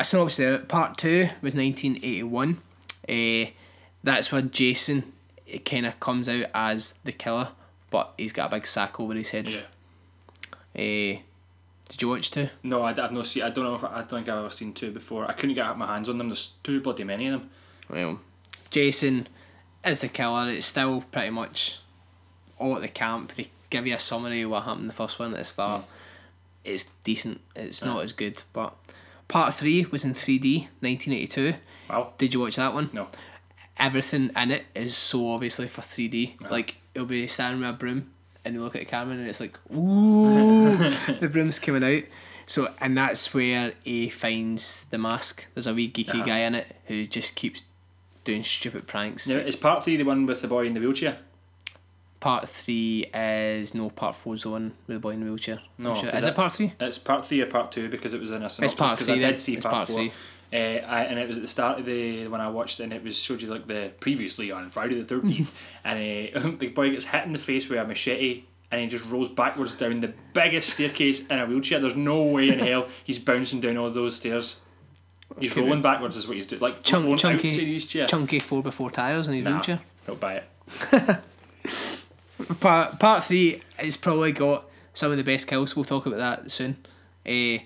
[0.00, 0.58] I synopsis there.
[0.60, 2.58] Part two was 1981.
[3.06, 3.50] Uh,
[4.02, 5.12] that's where Jason
[5.46, 7.48] it kind of comes out as the killer,
[7.90, 9.50] but he's got a big sack over his head.
[9.50, 9.60] Yeah.
[10.74, 11.20] Uh,
[11.90, 12.48] did you watch two?
[12.62, 13.42] No, I, I've no see.
[13.42, 15.28] I don't know if I, I don't think I've ever seen two before.
[15.28, 16.30] I couldn't get my hands on them.
[16.30, 17.50] There's too bloody many of them.
[17.90, 18.20] Well,
[18.70, 19.28] Jason
[19.84, 20.48] is the killer.
[20.48, 21.80] It's still pretty much
[22.58, 23.34] all at the camp.
[23.34, 25.84] They give you a summary of what happened in the first one at the start.
[26.64, 27.42] It's decent.
[27.54, 28.74] It's not as good, but
[29.30, 31.54] part three was in 3D, 1982.
[31.88, 32.12] Wow.
[32.18, 32.90] Did you watch that one?
[32.92, 33.08] No.
[33.78, 36.50] everything in it is so obviously for 3D.
[36.50, 38.10] Like it'll be standing with a broom
[38.44, 40.76] and you look at the camera and it's like, ooh,
[41.20, 42.02] the broom's coming out.
[42.46, 45.46] So and that's where he finds the mask.
[45.54, 46.24] There's a wee geeky Uh-huh.
[46.26, 47.62] guy in it who just keeps
[48.24, 49.26] doing stupid pranks.
[49.26, 51.18] Now, is part three the one with the boy in the wheelchair?
[52.20, 53.88] Part three is no.
[53.90, 55.60] Part four's the one with the boy in the wheelchair.
[55.78, 56.10] No, sure.
[56.10, 56.72] is that- it part three?
[56.78, 58.78] It's part three or part two because it was in a synopsis.
[58.78, 59.96] part three I did see It's part, part four.
[59.96, 60.12] three.
[60.52, 62.92] Uh, I, and it was at the start of the when I watched it, and
[62.92, 65.98] it was showed you like the previously on Friday the thirteenth, and
[66.36, 69.28] uh, the boy gets hit in the face with a machete, and he just rolls
[69.30, 71.78] backwards down the biggest staircase in a wheelchair.
[71.78, 74.56] There's no way in hell he's bouncing down all those stairs.
[75.38, 79.28] He's Okay, rolling backwards is what he's doing, like Chunk, chunky, chunky four before tires
[79.28, 79.80] in his Nah, wheelchair.
[80.06, 81.20] Don't buy it.
[82.60, 85.76] Part part three has probably got some of the best kills.
[85.76, 86.76] We'll talk about that soon.
[87.26, 87.62] Uh,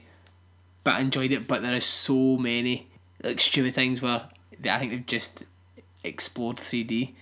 [0.83, 1.47] but I enjoyed it.
[1.47, 2.89] But there is so many
[3.23, 4.23] like stupid things where
[4.61, 5.45] they, I think they've just
[6.03, 7.15] explored three D,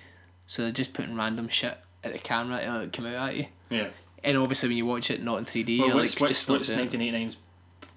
[0.47, 3.47] so they're just putting random shit at the camera and it'll come out at you.
[3.71, 3.89] Yeah.
[4.25, 6.47] And obviously, when you watch it not in three D, Well, you're what's like what's,
[6.47, 7.37] just what's 1989's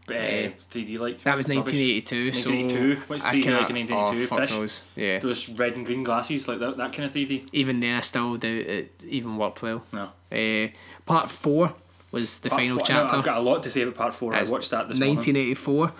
[0.09, 1.21] uh, Eh, 3D like?
[1.23, 1.73] That was Rubbish?
[1.73, 2.31] 1982.
[2.33, 3.01] So 1982?
[3.07, 4.23] What's 3D like in 1982?
[4.23, 4.85] Oh, fuck knows.
[4.95, 5.19] Yeah.
[5.19, 7.49] Those red and green glasses, like that, that kind of 3D.
[7.53, 9.83] Even then, I still doubt it even worked well.
[9.91, 10.09] No.
[10.31, 10.67] Uh,
[11.05, 11.73] part four
[12.11, 13.15] was the Part final four- no, chapter.
[13.17, 14.33] I've got a lot to say about part four.
[14.33, 15.15] I watched that this morning.
[15.17, 15.91] 1984.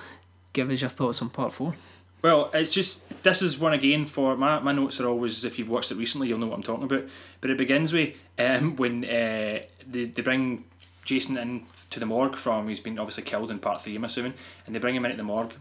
[0.53, 1.73] Give us your thoughts on part four.
[2.21, 5.69] Well, it's just this is one again for my, my notes are always if you've
[5.69, 7.03] watched it recently you'll know what I'm talking about.
[7.41, 10.63] But it begins with um, when uh, they they bring
[11.03, 14.33] Jason in to the morgue from he's been obviously killed in part three I'm assuming,
[14.65, 15.53] and they bring him into the morgue,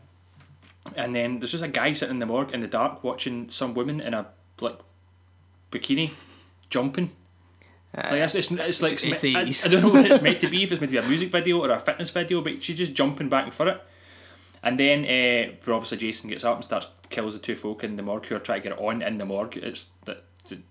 [0.96, 3.74] and then there's just a guy sitting in the morgue in the dark watching some
[3.74, 4.26] woman in a
[4.60, 4.78] like
[5.70, 6.10] bikini
[6.70, 7.10] jumping.
[7.96, 10.62] Like it's, it's, it's like it's I, I don't know what it's meant to be
[10.64, 12.94] if it's meant to be a music video or a fitness video, but she's just
[12.94, 13.80] jumping back for it.
[14.64, 18.02] And then, uh, obviously, Jason gets up and starts kills the two folk in the
[18.02, 19.56] morgue who are trying to get it on in the morgue.
[19.58, 20.24] It's that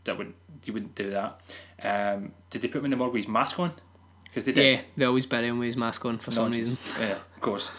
[0.03, 0.33] that would
[0.65, 1.39] you wouldn't do that.
[1.81, 3.73] Um, did they put him in the morgue with his mask on?
[4.33, 4.77] Because they did.
[4.79, 6.77] Yeah, they always bury him with his mask on for some reason.
[6.99, 7.69] Yeah, of course.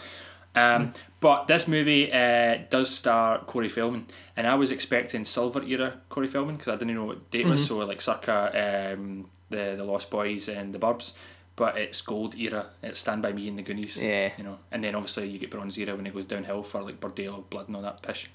[0.55, 5.99] Um, but this movie uh, does star Corey Feldman, and I was expecting Silver Era
[6.07, 7.79] Corey Feldman because I didn't know what date was, Mm-hmm.
[7.79, 11.13] so like circa um, the the Lost Boys and the Burbs.
[11.57, 12.67] But it's Gold Era.
[12.83, 13.97] It's Stand by Me and the Goonies.
[13.97, 14.31] Yeah.
[14.37, 16.99] you know, and then obviously you get Bronze Era when it goes downhill for like
[16.99, 18.29] Bordello, Blood, and all that pish.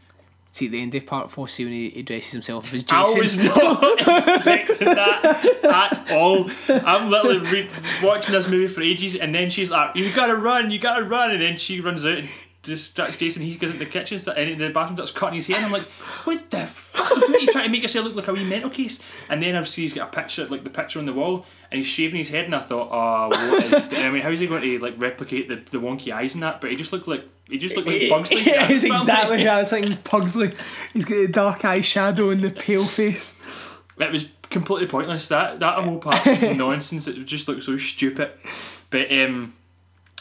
[0.52, 2.96] See at the end of part four, see when he, addresses himself as Jason.
[2.96, 4.00] I was not
[4.36, 6.50] expecting that at all.
[6.68, 7.70] I'm literally re-
[8.02, 11.30] watching this movie for ages, and then she's like, "You gotta run, you gotta run,"
[11.30, 12.28] and then she runs out and
[12.62, 13.42] distracts Jason.
[13.42, 15.56] He goes into the kitchen, and in the bathroom starts cutting his hair.
[15.56, 15.82] And I'm like,
[16.24, 17.10] "What the fuck?
[17.28, 19.82] You trying to make yourself look like a wee mental case?" And then I see
[19.82, 22.44] he's got a picture, like the picture on the wall, and he's shaving his head,
[22.46, 25.56] and I thought, "Oh, what is, I mean, how's he going to like replicate the,
[25.56, 28.42] the wonky eyes and that?" But he just looked like he just looked like Pugsley.
[28.42, 29.48] yeah, it's But I'm like- exactly.
[29.48, 30.54] I was thinking Pugsley.
[30.92, 33.38] He's got the dark eye shadow and the pale face.
[33.98, 35.28] It was completely pointless.
[35.28, 37.06] That that whole part was nonsense.
[37.08, 38.30] It just looked so stupid.
[38.90, 39.54] But um,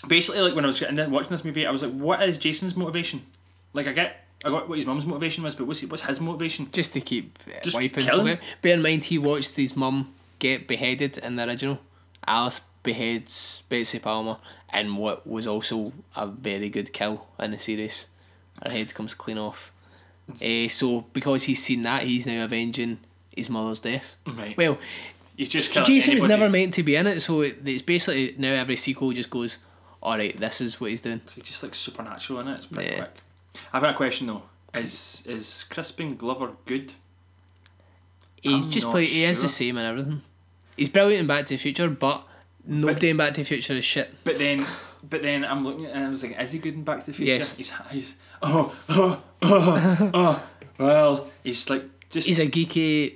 [0.07, 2.37] basically, like when I was getting there, watching this movie, I was like, "What is
[2.37, 3.25] Jason's motivation?"
[3.73, 6.69] Like, I get, I got what his mum's motivation was, but what's what's his motivation?
[6.71, 8.27] Just to keep uh, Just wiping kill him.
[8.27, 8.61] folk out.
[8.61, 11.79] Bear in mind, he watched his mum get beheaded in the original.
[12.25, 14.37] Alice beheads Betsy Palmer
[14.69, 18.07] and what was also a very good kill in the series.
[18.63, 19.71] Her head comes clean off.
[20.41, 22.99] Uh, so, because he's seen that, he's now avenging
[23.35, 24.15] his mother's death.
[24.27, 24.55] Right.
[24.55, 24.77] Well,
[25.35, 28.75] He's just Jason was never meant to be in it, so it's basically now every
[28.75, 29.59] sequel just goes,
[30.01, 31.21] alright, this is what he's doing.
[31.33, 32.55] He's just looks supernatural in it.
[32.57, 32.97] It's pretty Yeah.
[32.97, 33.15] quick.
[33.73, 34.43] I've got a question though.
[34.73, 36.93] Is is Crispin Glover good?
[38.41, 39.05] He's I'm just play.
[39.05, 40.21] He is the same and everything.
[40.77, 42.23] He's brilliant in Back to the Future, but
[42.65, 44.13] nobody in Back to the Future is shit.
[44.23, 44.65] But then,
[45.07, 47.05] but then I'm looking at and I was like, is he good in Back to
[47.07, 47.31] the Future?
[47.33, 47.57] Yes.
[47.57, 50.43] He's, he's oh oh oh oh.
[50.77, 53.15] Well, he's like just He's a geeky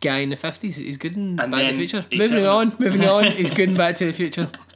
[0.00, 0.76] guy in the fifties.
[0.76, 2.04] He's good in And Back to the Future.
[2.10, 3.24] Moving on, moving on.
[3.30, 4.50] He's good in Back to the Future.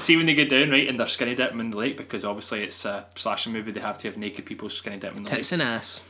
[0.00, 2.62] See when they get down right and they're skinny dipping in the lake because obviously
[2.62, 3.70] it's a slashing movie.
[3.72, 5.60] They have to have naked people skinny dipping in the Tits lake.
[5.60, 6.02] and ass.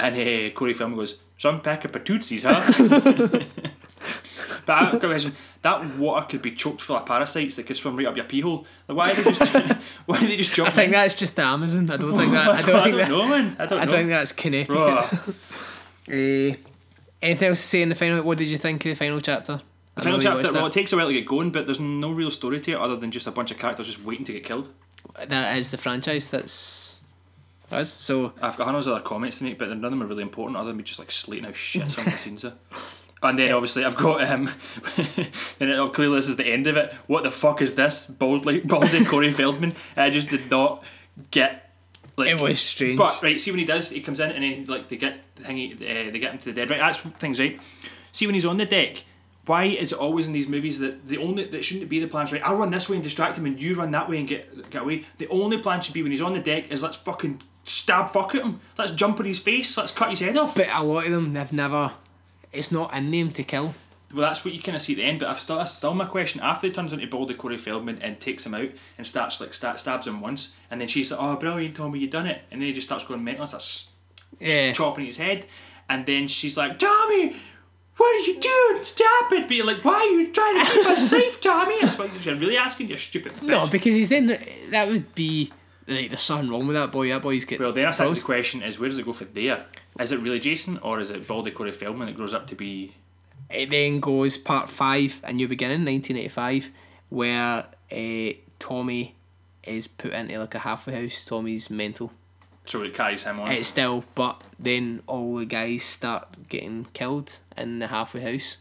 [0.00, 3.44] And uh, Corey Feldman goes, "Some pack of patootsies, huh?"
[4.66, 5.34] but I've got a question.
[5.62, 8.40] That water could be choked full of parasites that could swim right up your pee
[8.40, 8.66] hole.
[8.88, 9.52] Like, why are they just
[10.06, 10.74] why are they just I jumping?
[10.74, 11.90] think that's just the Amazon.
[11.90, 12.48] I don't think that.
[12.50, 13.56] I don't, I think don't that, know, man.
[13.58, 13.90] I don't I know.
[13.92, 15.34] think that's Connecticut.
[16.08, 16.54] Eh,
[17.22, 18.22] anything else to say in the final?
[18.24, 19.60] What did you think of the final chapter?
[19.94, 20.72] The I final chapter, well, it.
[20.72, 23.10] takes a while to get going, but there's no real story to it other than
[23.10, 24.70] just a bunch of characters just waiting to get killed.
[25.26, 26.30] that is the franchise.
[26.30, 27.02] That's
[27.70, 28.32] that's so.
[28.42, 30.56] I've got hundreds of other comments to make, but none of them are really important
[30.56, 32.54] other than me just like slating how shit some of the scenes are.
[33.22, 34.44] And then obviously I've got um,
[35.58, 36.92] then it, clearly this is the end of it.
[37.06, 38.04] What the fuck is this?
[38.04, 39.74] Baldly, baldy Corey Feldman.
[39.96, 40.84] I just did not
[41.30, 41.72] get.
[42.18, 42.98] Like, It was strange.
[42.98, 45.42] But right, see when he does, he comes in and then like they get the
[45.44, 46.68] thingy, uh, they get him to the dead.
[46.68, 47.58] Right, that's things right.
[48.12, 49.04] See when he's on the deck.
[49.46, 52.32] Why is it always in these movies that the only that shouldn't be the plans?
[52.32, 54.70] Right, I'll run this way and distract him, and you run that way and get
[54.70, 55.04] get away.
[55.18, 58.34] The only plan should be when he's on the deck is let's fucking stab fuck
[58.34, 58.60] at him.
[58.78, 59.76] Let's jump on his face.
[59.76, 60.54] Let's cut his head off.
[60.54, 61.92] But a lot of them, they've never.
[62.52, 63.74] It's not in them to kill.
[64.14, 65.18] Well, that's what you kind of see at the end.
[65.18, 66.40] But I've still, that's still my question.
[66.40, 69.78] After he turns into Baldy Corey Feldman and takes him out and starts like stab,
[69.78, 72.68] stabs him once, and then she's like, "Oh, brilliant, Tommy, you done it!" And then
[72.68, 73.90] he just starts going mental, and starts
[74.40, 74.72] Yeah.
[74.72, 75.46] chopping his head,
[75.88, 77.34] and then she's like, "Tommy,
[77.96, 78.73] what are you doing?
[78.84, 82.24] Stop it!" But like, "Why are you trying to keep us safe, Tommy?" That's what
[82.24, 83.48] you're really asking, you stupid bitch.
[83.48, 84.38] No, because he's then
[84.70, 85.52] that would be
[85.86, 87.08] like there's something wrong with that boy.
[87.08, 89.66] That boy's getting well, then I the question: Is where does it go for there?
[89.98, 92.94] Is it really Jason, or is it Baldy Corey Feldman that grows up to be?
[93.50, 96.70] It then goes part five, a new beginning, 1985,
[97.10, 99.14] where uh, Tommy
[99.62, 101.24] is put into like a halfway house.
[101.24, 102.10] Tommy's mental.
[102.64, 103.52] So it carries him on.
[103.52, 108.58] It's still, but then all the guys start getting killed in the halfway house,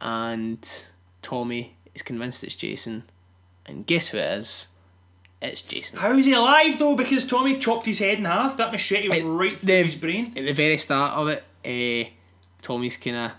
[0.00, 0.84] and
[1.22, 3.04] Tommy is convinced it's Jason,
[3.66, 4.68] and guess who it is?
[5.40, 5.98] It's Jason.
[5.98, 6.96] How is he alive though?
[6.96, 8.56] Because Tommy chopped his head in half.
[8.56, 10.32] That machete went right through the- his brain.
[10.36, 12.10] At the very start of it, uh,
[12.62, 13.30] Tommy's kind of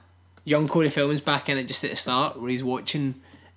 [0.46, 3.16] young Corey Feldman's back in it just at the start, where he's watching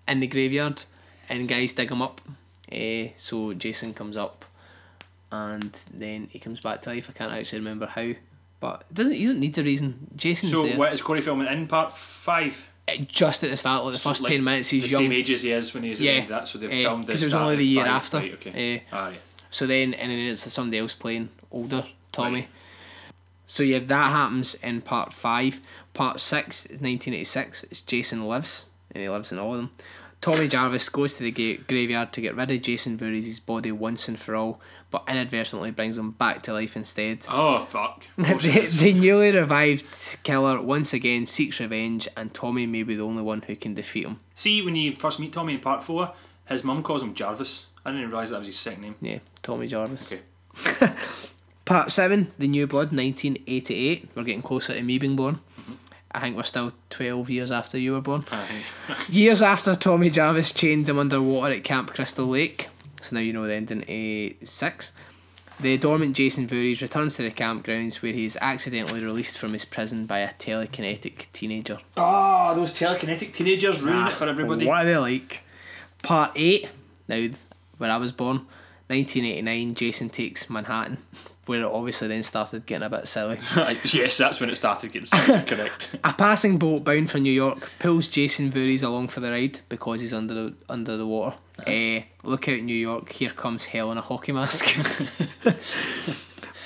[0.08, 0.82] in the graveyard,
[1.28, 2.20] and guys dig him up.
[2.70, 4.44] Uh, so Jason comes up,
[5.30, 7.08] and then he comes back to life.
[7.08, 8.12] I can't actually remember how,
[8.58, 9.16] but doesn't.
[9.16, 10.08] You don't need the reason.
[10.16, 10.76] Jason's So there.
[10.76, 12.68] what is Corey Feldman in part five?
[12.88, 15.02] Uh, just at the start, like the So, first like, ten minutes, he's the young.
[15.02, 16.48] same age as he is when he's Yeah, that.
[16.48, 17.16] So they've eh, filmed this.
[17.16, 18.74] 'cause it was only the year five, after, Right, okay.
[18.92, 18.96] eh.
[18.96, 19.16] Aye.
[19.50, 22.40] So then, and then it's the somebody else playing older Tommy.
[22.40, 22.48] Right.
[23.46, 25.60] So yeah, that happens in part five.
[25.94, 27.64] Part six is 1986.
[27.64, 29.70] It's Jason Lives, and he lives in all of them.
[30.20, 34.08] Tommy Jarvis goes to the ga- graveyard to get rid of Jason Voorhees' body once
[34.08, 34.60] and for all,
[34.92, 37.26] but inadvertently brings him back to life instead.
[37.28, 38.06] Oh fuck.
[38.16, 43.42] The, newly revived killer once again seeks revenge, and Tommy may be the only one
[43.42, 44.20] who can defeat him.
[44.34, 46.12] See, when you first meet Tommy in part four,
[46.46, 47.66] his mum calls him Jarvis.
[47.84, 48.94] I didn't realise that was his second name.
[49.00, 50.12] Yeah, Tommy Jarvis.
[50.12, 50.92] Okay.
[51.64, 54.10] Part 7, The New Blood, 1988.
[54.14, 55.36] We're getting closer to me being born.
[55.58, 55.72] Mm-hmm.
[56.10, 58.24] I think we're still 12 years after you were born.
[59.08, 62.68] Years after Tommy Jarvis chained him underwater at Camp Crystal Lake,
[63.02, 64.92] so now you know the ending a six.
[65.60, 69.64] The dormant Jason Voorhees returns to the campgrounds where he is accidentally released from his
[69.64, 71.78] prison by a telekinetic teenager.
[71.96, 74.66] oh, those telekinetic teenagers ruin ah, it for everybody.
[74.66, 75.42] What are they like?
[76.02, 76.68] Part 8,
[77.06, 77.28] now
[77.78, 78.46] where I was born,
[78.92, 80.98] 1989, Jason takes Manhattan,
[81.46, 83.38] where it obviously then started getting a bit silly.
[83.84, 85.96] yes, that's when it started getting sick, correct.
[86.04, 90.00] A passing boat bound for New York pulls Jason Voorhees along for the ride because
[90.00, 91.36] he's under the under the water.
[91.66, 93.10] Eh, look out, New York!
[93.12, 94.66] Here comes hell in a hockey mask.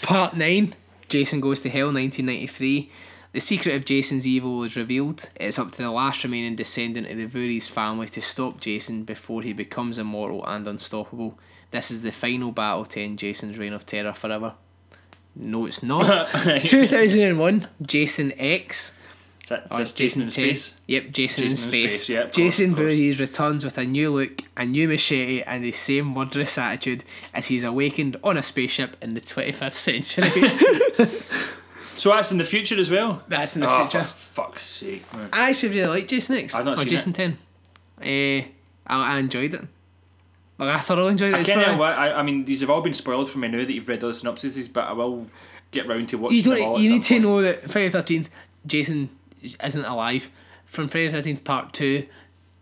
[0.03, 0.75] Part nine.
[1.09, 1.93] Jason goes to hell.
[1.93, 2.91] Nineteen ninety three.
[3.33, 5.29] The secret of Jason's evil is revealed.
[5.37, 9.43] It's up to the last remaining descendant of the Voorhees family to stop Jason before
[9.43, 11.39] he becomes immortal and unstoppable.
[11.71, 14.55] This is the final battle to end Jason's reign of terror forever.
[15.35, 16.29] No, it's not.
[16.65, 18.95] 2001, Jason X.
[19.43, 20.33] Is that, is Oh, this Jason in 10.
[20.33, 20.77] space?
[20.87, 22.03] Yep, Jason, in Jason in space.
[22.05, 22.75] space, yeah, Jason.
[22.75, 27.47] Voorhees returns with a new look, a new machete, and the same murderous attitude as
[27.47, 31.09] he's awakened on a spaceship in the 25th century.
[31.97, 33.23] So that's in the future as well?
[33.27, 34.05] That's in the oh, future.
[34.05, 35.11] for fuck's sake.
[35.15, 35.31] man.
[35.33, 36.55] I actually really like Jason X.
[36.55, 37.17] I've not or seen Jason it.
[37.17, 37.39] 10.
[38.03, 38.45] Eh,
[38.87, 39.63] I, I enjoyed it.
[40.59, 41.41] Like, I thoroughly enjoyed it.
[41.41, 43.59] I can't know what, I, I mean, these have all been spoiled for me now
[43.59, 45.27] that you've read all the synopsises, but I will
[45.71, 46.83] get round to watching you them all don't.
[46.83, 47.23] You need to point.
[47.23, 48.27] know that Friday the 13th,
[48.67, 49.11] Jason
[49.63, 50.31] isn't alive.
[50.65, 52.07] From Friday the 13th Part 2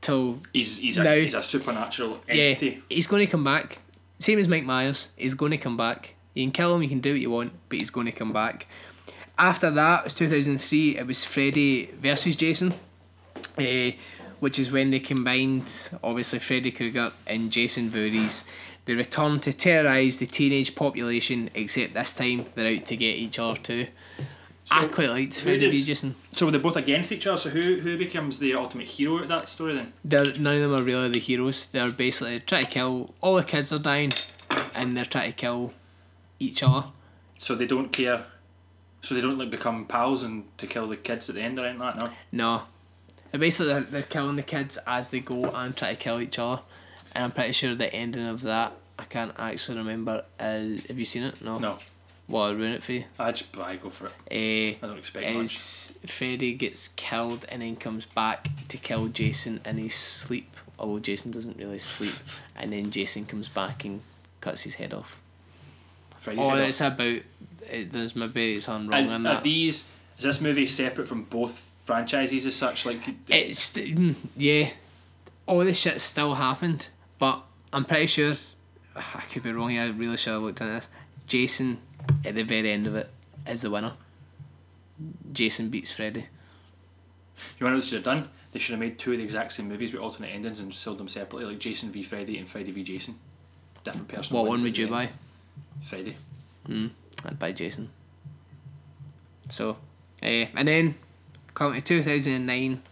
[0.00, 1.10] till He's, he's, No.
[1.12, 2.68] a, he's a supernatural entity.
[2.70, 3.78] Yeah, he's going to come back.
[4.18, 5.12] Same as Mike Myers.
[5.16, 6.14] He's going to come back.
[6.34, 8.32] You can kill him, you can do what you want, but he's going to come
[8.32, 8.66] back.
[9.38, 12.74] After that, it was 2003, it was Freddy versus Jason,
[13.58, 13.92] eh,
[14.44, 18.44] which is when they combined, obviously, Freddy Krueger and Jason Voorhees.
[18.84, 23.38] They return to terrorise the teenage population, except this time they're out to get each
[23.38, 23.86] other too.
[24.70, 26.14] I quite liked Freddy does- Jason.
[26.34, 29.48] So they're both against each other, so who, who becomes the ultimate hero of that
[29.48, 29.94] story then?
[30.04, 31.64] they're none of them are really the heroes.
[31.68, 34.12] They're basically trying to kill all the kids are dying,
[34.74, 35.72] and they're trying to kill
[36.38, 36.88] each other.
[37.38, 38.26] So they don't care.
[39.00, 41.64] So they don't like become pals and to kill the kids at the end or
[41.64, 42.12] anything like that, no?
[42.32, 42.62] No,
[43.34, 46.38] they're basically they're, they're killing the kids as they go and try to kill each
[46.38, 46.62] other.
[47.16, 50.24] And I'm pretty sure the ending of that I can't actually remember.
[50.38, 51.42] Is have you seen it?
[51.42, 51.58] No.
[51.58, 51.78] No.
[52.28, 53.04] Well, I'll ruin it for you.
[53.18, 54.12] I just I go for it.
[54.30, 55.56] Eh, I don't expect much.
[56.08, 61.32] Freddy gets killed and then comes back to kill Jason in his sleep, although Jason
[61.32, 62.14] doesn't really sleep,
[62.56, 64.00] and then Jason comes back and
[64.40, 65.20] cuts his head off.
[66.20, 66.92] Friday's Or head Oh, it's off.
[66.92, 67.18] about
[67.68, 69.42] it, there's maybe something wrong Is, in are that.
[69.42, 72.86] these is this movie separate from both franchises as such?
[72.86, 74.70] Like It's mm, yeah,
[75.46, 77.42] all this shit still happened, but
[77.72, 78.34] I'm pretty sure
[78.96, 79.70] I could be wrong.
[79.70, 80.88] here, I really should have looked into this.
[81.26, 81.78] Jason
[82.24, 83.08] at the very end of it
[83.46, 83.94] is the winner.
[85.32, 86.26] Jason beats Freddy.
[87.58, 88.28] You know what they should have done?
[88.52, 90.98] They should have made two of the exact same movies with alternate endings and sold
[90.98, 93.16] them separately, like Jason v Freddy and Freddy v Jason.
[93.82, 94.36] Different person.
[94.36, 94.92] What one would you end.
[94.92, 95.08] buy?
[95.82, 96.16] Freddy.
[97.24, 97.90] I'd buy Jason.
[99.50, 99.76] So,
[100.22, 100.94] eh, and then
[101.54, 102.82] coming to 2009,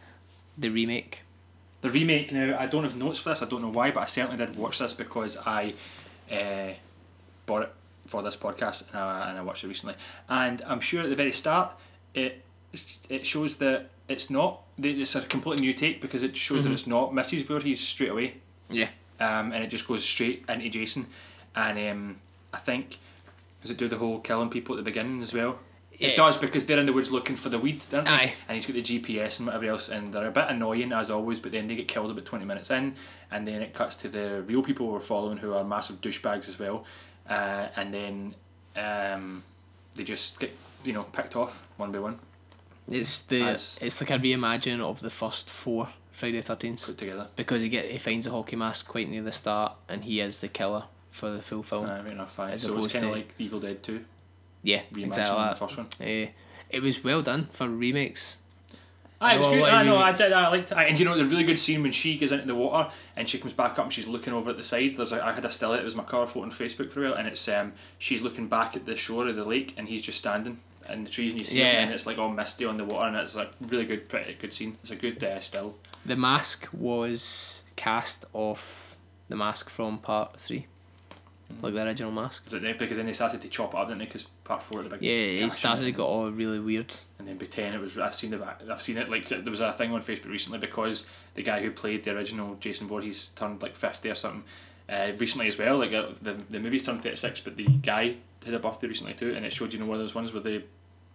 [0.58, 1.20] the remake.
[1.80, 3.42] The remake now, I don't have notes for this.
[3.42, 5.74] I don't know why, but I certainly did watch this because I
[6.30, 6.70] uh,
[7.46, 7.72] bought it
[8.06, 9.96] for this podcast and I, and I watched it recently.
[10.28, 11.74] And I'm sure at the very start,
[12.14, 12.42] it
[13.08, 14.62] it shows that it's not.
[14.78, 17.42] that It's a completely new take because it shows that it's not Mrs.
[17.44, 18.34] Voorhees straight away.
[18.70, 18.88] Yeah.
[19.20, 21.06] um, and it just goes straight into Jason.
[21.54, 22.16] And um,
[22.54, 22.98] I think
[23.60, 25.58] does it do the whole killing people at the beginning as well?
[26.04, 28.10] It does because they're in the woods looking for the weed, aren't they?
[28.12, 28.32] Aye.
[28.48, 31.40] And he's got the GPS and whatever else, and they're a bit annoying as always.
[31.40, 32.94] But then they get killed about twenty minutes in,
[33.30, 36.58] and then it cuts to the real people we're following who are massive douchebags as
[36.58, 36.84] well,
[37.28, 38.34] uh, and then
[38.76, 39.42] um,
[39.94, 40.54] they just get
[40.84, 42.18] you know picked off one by one,
[42.90, 47.28] It's the As- it's like a reimagining of the first four Friday Thirteenth put together.
[47.36, 50.40] because he get he finds a hockey mask quite near the start and he is
[50.40, 51.86] the killer for the full film.
[51.86, 52.38] Uh, right enough.
[52.40, 54.04] As So it's kind of like Evil Dead Two,
[54.62, 55.58] yeah, reimagining exactly the that.
[55.58, 55.86] first one.
[56.00, 56.26] Eh,
[56.70, 58.38] it was well done for remakes.
[59.20, 59.62] Aye, it was good.
[59.68, 59.96] I know.
[59.96, 60.18] I remakes.
[60.18, 60.32] did.
[60.32, 60.78] I liked it.
[60.78, 63.38] And you know the really good scene when she goes into the water and she
[63.38, 64.96] comes back up and she's looking over at the side.
[64.96, 65.72] There's a, I had a still.
[65.74, 68.48] It was my car photo on Facebook for a while, and it's um she's looking
[68.48, 70.58] back at the shore of the lake and he's just standing
[70.90, 71.66] in the trees and you see Yeah.
[71.72, 74.34] it and it's like all misty on the water and it's like really good, pretty
[74.34, 74.76] good scene.
[74.82, 75.76] It's a good uh, still.
[76.04, 78.96] The mask was cast off
[79.28, 80.66] the mask from part three,
[81.62, 82.44] like the original mask.
[82.48, 82.74] Is it there?
[82.74, 84.06] Because then they started to chop it up, didn't they?
[84.06, 85.92] Because part four, of the big Yeah, it started to it.
[85.96, 86.94] got all really weird.
[87.18, 89.42] and then by ten it was I've seen the back I've seen it like there
[89.42, 93.28] was a thing on Facebook recently because the guy who played the original Jason Voorhees
[93.28, 94.44] turned like fifty or something
[94.88, 98.16] uh, recently as well like uh, the the movie's turned thirty six but the guy
[98.44, 100.42] had a birthday recently too and it showed you know one of those ones where
[100.42, 100.64] they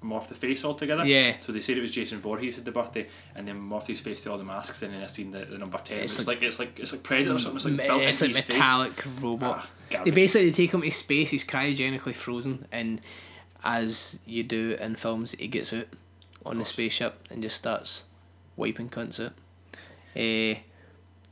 [0.03, 1.35] morphed the face altogether Yeah.
[1.41, 4.21] so they said it was Jason Voorhees had the birthday and then morphed his face
[4.21, 6.37] to all the masks and then I seen the, the number ten It's it's, like-
[6.37, 9.67] like, it's like it's like Predator or something it's like built it's like metallic robot.
[9.95, 11.31] Ah, they basically take him to space.
[11.31, 13.01] He's cryogenically frozen, and
[13.63, 15.85] as you do in films, he gets out
[16.45, 18.03] on the spaceship and just starts
[18.55, 19.31] wiping cunts out.
[20.15, 20.59] Uh,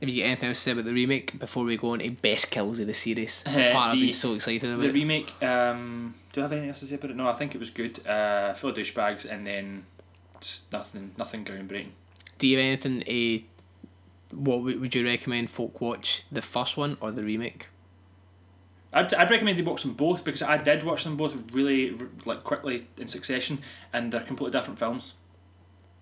[0.00, 2.10] if you get anything else to say about the remake before we go on to
[2.10, 4.82] best kills of the series, the Uh, part I've been so excited about.
[4.82, 7.54] the remake um, do I have anything else to say about it no I think
[7.54, 9.86] it was good uh, full of douchebags and then
[10.40, 11.92] just nothing nothing groundbreaking
[12.38, 13.02] do you have anything?
[13.02, 13.42] Uh,
[14.34, 16.24] what would you recommend folk watch?
[16.30, 17.68] The first one or the remake?
[18.92, 22.44] I'd, I'd recommend you watch them both because I did watch them both really like
[22.44, 23.60] quickly in succession
[23.92, 25.14] and they're completely different films.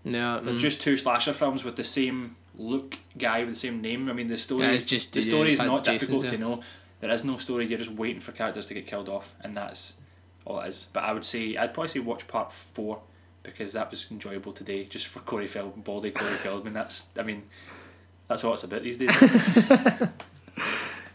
[0.05, 3.81] No, They're mm, just two slasher films with the same look guy with the same
[3.81, 4.09] name.
[4.09, 6.31] I mean the story Yeah, just- the yeah, story is not Jason's difficult there.
[6.33, 6.61] to know.
[7.01, 7.67] There is no story.
[7.67, 9.99] You're just waiting for characters to get killed off, and that's
[10.45, 10.87] all it is.
[10.93, 13.01] But I would say I'd probably say watch part four
[13.43, 16.73] because that was enjoyable today, just for Corey Feldman, baldy Corey Feldman.
[16.73, 17.43] That's I mean,
[18.29, 19.11] that's all it's about these days.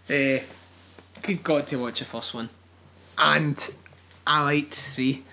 [0.10, 0.40] Uh,
[1.22, 2.50] good God to watch the first one,
[3.18, 3.70] and
[4.26, 5.24] I liked three.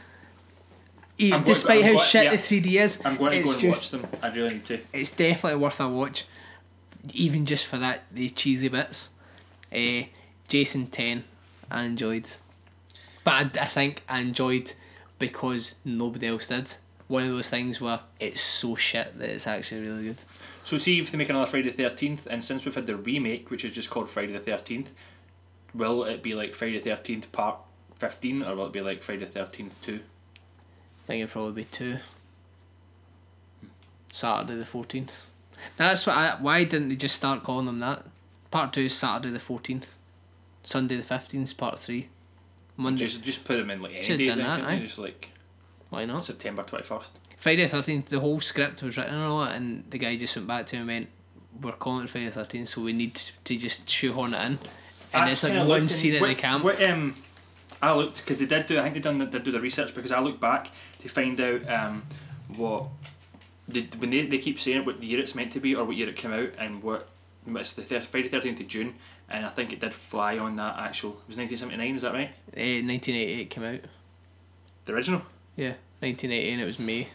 [1.19, 2.31] E- going- despite how shit yeah.
[2.33, 4.11] the three D is, I'm going to go and just watch them.
[4.23, 4.81] I really need to.
[4.93, 6.27] it's definitely worth a watch,
[7.15, 9.11] even just for that the cheesy bits.
[9.75, 10.03] Uh,
[10.49, 11.25] Jason ten,
[11.71, 12.29] I enjoyed,
[13.27, 14.73] but I, I think I enjoyed
[15.19, 16.73] because nobody else did.
[17.09, 20.23] One of those things where it's so shit that it's actually really good.
[20.63, 23.51] So see if they make another Friday the Thirteenth, and since we've had the remake,
[23.51, 24.93] which is just called Friday the Thirteenth,
[25.75, 27.59] will it be like Friday the Thirteenth Part
[27.97, 30.01] Fifteen, or will it be like Friday the Thirteenth Two?
[31.03, 31.99] I think it'll probably be two.
[34.13, 35.27] Saturday the fourteenth.
[35.77, 36.37] That's what I.
[36.41, 38.05] Why didn't they just start calling them that?
[38.53, 39.99] Part two is Saturday the fourteenth.
[40.63, 42.09] Sunday the fifteenth is part three.
[42.77, 43.05] Monday.
[43.05, 44.79] Just just put them in like any Should've days, that, aye.
[44.79, 45.29] just like
[45.91, 46.25] Why not?
[46.25, 47.13] September twenty first.
[47.37, 48.09] Friday the thirteenth.
[48.09, 50.77] The whole script was written and all that, and the guy just went back to
[50.77, 51.09] him and went,
[51.61, 54.59] "We're calling it Friday the thirteenth, so we need to just shoehorn it in."
[55.13, 56.65] And it's like one scene at the camp.
[56.65, 57.15] What, um,
[57.81, 58.79] I looked because they did do.
[58.79, 60.71] I think they done did do the research because I looked back
[61.03, 62.03] to find out um,
[62.57, 62.87] what
[63.69, 66.09] they, when they, they keep saying what year it's meant to be or what year
[66.09, 67.09] it came out and what
[67.47, 68.95] it's the Friday thirteenth of June
[69.29, 71.11] and I think it did fly on that actual.
[71.13, 71.97] It was nineteen seventy nine.
[71.97, 72.31] Is that right?
[72.55, 73.81] Eh, 1988 came out.
[74.85, 75.23] The original,
[75.57, 77.09] Yeah, 1980, and it was May.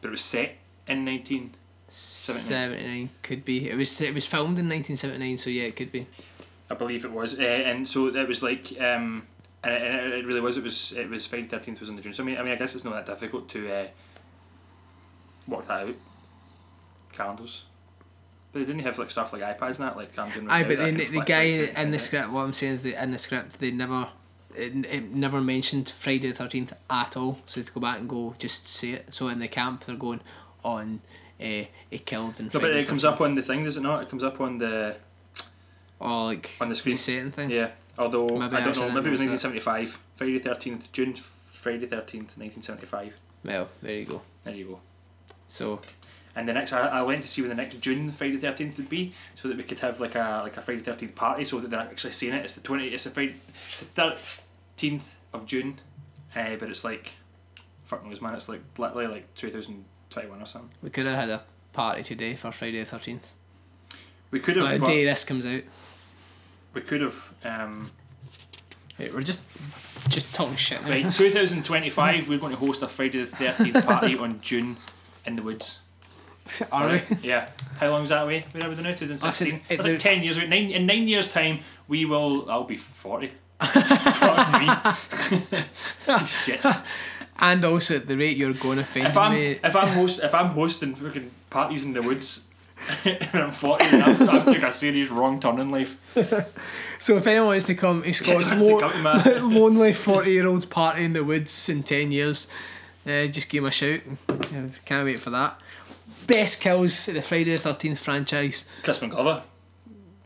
[0.00, 0.54] but it was set
[0.86, 1.54] in nineteen.
[1.90, 2.70] 79.
[2.70, 3.68] 79 could be.
[3.70, 6.06] It was it was filmed in 1979, so yeah, it could be.
[6.70, 9.26] I believe it was, uh, and so it was like, um,
[9.64, 10.58] and, it, and it- really was.
[10.58, 12.12] It was it was Friday thirteenth was in the June.
[12.12, 13.86] So I mean, I mean, I guess it's not that difficult to uh,
[15.46, 15.94] work that out.
[17.12, 17.64] Calendars,
[18.52, 20.48] but they didn't have like stuff like iPads and that, like I'm.
[20.50, 21.42] Aye, right but now that I then the guy
[21.82, 24.08] in the script, what I'm saying is that in the script they never,
[24.54, 27.38] it, it never mentioned Friday the 13th at all.
[27.46, 29.14] So to go back and go, just say it.
[29.14, 30.20] So in the camp they're going
[30.64, 31.00] on,
[31.40, 31.44] uh,
[31.90, 34.02] he killed and No, but it comes up on the thing, does it not?
[34.02, 34.96] It comes up on the
[36.00, 36.96] or like on the screen.
[36.96, 37.50] setting thing.
[37.50, 37.70] yeah.
[37.98, 40.00] Although Maybe I don't know, maybe it was didn't nineteen notice seventy five.
[40.14, 41.14] Friday thirteenth, June.
[41.14, 43.14] Friday thirteenth, nineteen seventy five.
[43.44, 44.22] Well, there you go.
[44.44, 44.80] There you go.
[45.48, 45.80] So
[46.36, 48.88] And the next, I, I went to see when the next June Friday Thirteenth would
[48.88, 51.70] be, so that we could have like a like a Friday Thirteenth party, so that
[51.70, 52.44] they're actually seeing it.
[52.44, 52.88] It's the twenty.
[52.88, 53.34] It's the Friday,
[53.96, 55.76] thirteenth of June,
[56.36, 57.14] uh, but it's like,
[57.84, 58.34] fuck knows, man.
[58.34, 60.70] It's like literally like two thousand twenty one or something.
[60.82, 63.32] we could have had a party today for Friday the 13th.
[64.30, 65.62] We could have, Well, the day this comes out.
[66.74, 67.34] we could have.
[67.44, 67.90] Um,
[68.98, 69.42] Right, we're just
[70.08, 70.82] just talking shit.
[70.82, 70.88] now.
[70.90, 72.28] right, two thousand twenty five.
[72.28, 74.76] We're going to host a Friday the Thirteenth party on June
[75.24, 75.78] in the woods.
[76.72, 77.02] Are we?
[77.22, 77.46] Yeah.
[77.78, 78.44] How long is that away?
[78.52, 78.94] Where are we now?
[78.94, 79.20] 2016?
[79.46, 80.38] Listen, That's it's like 10 years.
[80.38, 82.50] Nine, in nine years' time, we will.
[82.50, 83.30] I'll be 40.
[83.60, 84.68] Fuck me.
[86.26, 86.60] Shit.
[87.38, 89.58] And also at the rate you're going to offend If I'm me.
[89.62, 92.46] if I'm host if I'm hosting fucking parties in the woods
[93.02, 95.98] when I'm 40, then I've, I've took a serious wrong turn in life.
[96.98, 100.46] So if anyone wants to come to Scott's wants to lo- to lonely forty year
[100.46, 102.48] old party in the woods in ten years,
[103.06, 104.00] uh, just give him a shout.
[104.84, 105.60] Can't wait for that.
[106.28, 108.66] Best kills in the Friday the Thirteenth franchise.
[108.82, 109.42] Chris McGlover,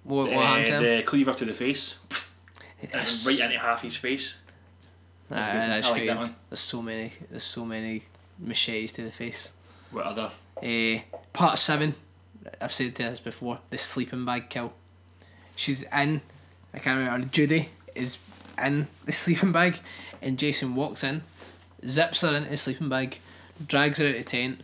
[0.03, 0.97] What, what uh, happened to him?
[0.99, 1.99] the cleaver to the face,
[2.93, 3.25] Yes.
[3.27, 4.35] right into half his face.
[5.31, 6.35] That was Uh, that's like that one.
[6.51, 7.13] There's so many.
[7.31, 8.03] There's so many
[8.39, 9.53] machetes to the face.
[9.93, 10.33] What other?
[10.63, 11.01] Uh,
[11.33, 11.95] part seven.
[12.61, 13.61] I've said this before.
[13.71, 14.73] The sleeping bag kill.
[15.55, 16.21] She's in.
[16.75, 17.29] I can't remember.
[17.29, 18.19] Judy is
[18.63, 19.79] in the sleeping bag,
[20.21, 21.23] and Jason walks in,
[21.87, 23.19] zips her into the sleeping bag,
[23.65, 24.61] drags her out of the tent,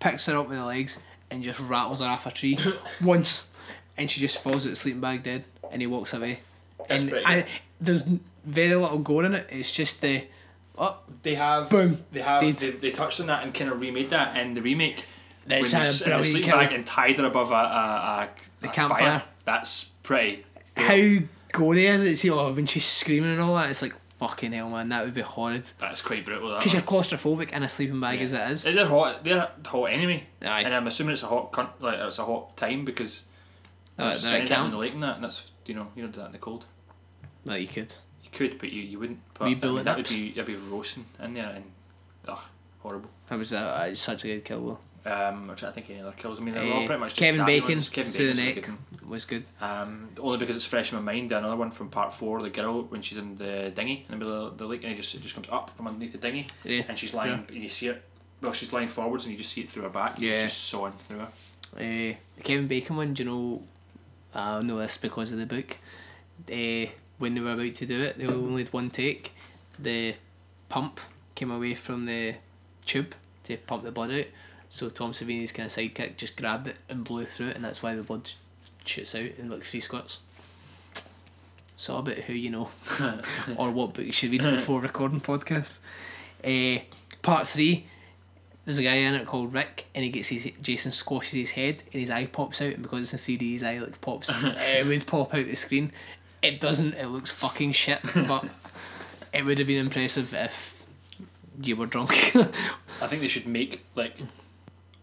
[0.00, 0.98] picks her up with the legs,
[1.30, 2.58] and just rattles her off a tree
[3.02, 3.52] once,
[3.96, 6.40] and she just falls out the sleeping bag dead, and he walks away.
[6.88, 7.46] That's and pretty I,
[7.80, 8.08] there's
[8.44, 9.46] very little gore in it.
[9.50, 10.24] It's just the,
[10.76, 11.70] oh, They have.
[11.70, 12.04] Boom.
[12.12, 12.42] They have.
[12.42, 12.56] Dead.
[12.56, 15.04] They, they touched on that and kind of remade that in the remake.
[15.46, 18.66] That's when a they in the sleeping bag and tied her above a, a, a,
[18.66, 18.98] a campfire.
[18.98, 19.22] fire.
[19.44, 20.44] That's pretty.
[20.76, 21.18] how
[21.52, 22.16] gory is it?
[22.18, 24.88] See, oh, when she's screaming and all that, it's like fucking hell, man.
[24.90, 25.64] That would be horrid.
[25.78, 26.50] That's quite brutal.
[26.50, 28.62] That Because you're claustrophobic in a sleeping bag as it is.
[28.64, 29.24] They're hot.
[29.24, 30.26] They're hot anyway.
[30.42, 30.62] Aye.
[30.62, 33.24] And I'm assuming it's a hot cunt, like it's a hot time because
[33.98, 36.02] Uh, there's they're at anything in the lake and that, and that's you know you
[36.02, 36.66] don't do that in the cold.
[37.44, 37.94] No, you could.
[38.22, 39.20] You could, but you, you wouldn't.
[39.34, 41.64] But, I mean, that would be that'd be roasting in there and
[42.26, 42.40] ugh,
[42.80, 43.10] horrible.
[43.28, 44.78] That was uh, such a good kill though.
[45.10, 46.38] Um, I'm trying to think of any other kills.
[46.38, 47.88] I mean, they're all Uh, pretty much Kevin Bacon ones.
[47.88, 48.70] Kevin the Bacon's a neck.
[49.08, 49.44] Was good.
[49.60, 51.32] Um, only because it's fresh in my mind.
[51.32, 54.46] Another one from part four, the girl when she's in the dinghy in the middle
[54.48, 56.82] of the lake, and it just it just comes up from underneath the dinghy, Yeah,
[56.88, 57.20] and she's sure.
[57.20, 58.02] lying, and you see it.
[58.40, 60.20] Well, she's lying forwards, and you just see it through her back.
[60.20, 60.32] Yeah.
[60.32, 61.28] it's just sawing through her.
[61.76, 63.62] Uh, the Kevin Bacon one, do you know?
[64.34, 65.76] I know this because of the book.
[66.50, 69.32] Uh, when they were about to do it, they only had one take.
[69.78, 70.14] The
[70.68, 71.00] pump
[71.34, 72.34] came away from the
[72.86, 74.26] tube to pump the blood out.
[74.70, 77.82] So Tom Savini's kind of sidekick just grabbed it and blew through it, and that's
[77.82, 78.30] why the blood
[78.88, 80.20] shoots out in like three squats.
[81.76, 82.70] So a about who you know,
[83.56, 85.78] or what book you should read before recording podcasts.
[86.44, 86.82] Uh,
[87.22, 87.86] part three,
[88.64, 91.84] there's a guy in it called Rick, and he gets his Jason squashes his head,
[91.92, 94.28] and his eye pops out, and because it's in three D, his eye like pops.
[94.42, 95.92] it would pop out the screen.
[96.42, 96.94] It doesn't.
[96.94, 98.48] It looks fucking shit, but
[99.32, 100.82] it would have been impressive if
[101.62, 102.12] you were drunk.
[102.34, 104.16] I think they should make like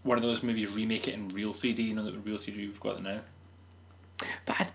[0.04, 1.84] one of those movies, remake it in real three D.
[1.84, 3.22] You know that real three D we've got it now.
[4.46, 4.68] But I,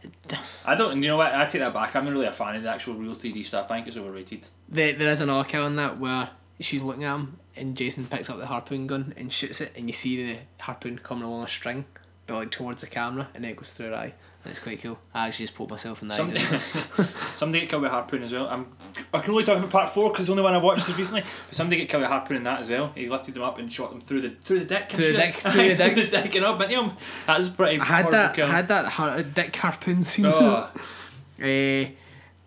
[0.65, 1.03] I don't.
[1.03, 1.35] You know what?
[1.35, 1.97] I take that back.
[1.97, 3.71] I'm not really a fan of the actual real three D stuff.
[3.71, 4.47] I think it's overrated.
[4.69, 6.31] there, there is another kill in that where
[6.61, 9.87] she's looking at him, and Jason picks up the harpoon gun and shoots it, and
[9.89, 11.85] you see the harpoon coming along a string,
[12.27, 14.15] but like towards the camera, and then it goes through her eye.
[14.45, 14.99] That's quite cool.
[15.13, 16.17] I actually just poked myself in the eye.
[16.17, 16.63] Somebody, didn't
[17.37, 18.47] somebody get killed with a harpoon as well.
[18.49, 18.67] I'm.
[19.13, 20.99] I can only talk about part four because it's the only one I watched just
[20.99, 21.21] recently.
[21.21, 22.91] But somebody get killed with a harpoon in that as well.
[22.95, 24.87] He lifted them up and shot them through the through the dick.
[24.89, 25.35] and Through the shit.
[25.35, 25.93] dick, through the dick.
[25.95, 26.93] through the dick and up into him.
[27.27, 27.79] That's pretty.
[27.81, 28.35] I had that.
[28.35, 28.47] kill.
[28.47, 30.25] I had that har- dick harpoon scene.
[30.27, 30.71] Oh,
[31.43, 31.85] Uh,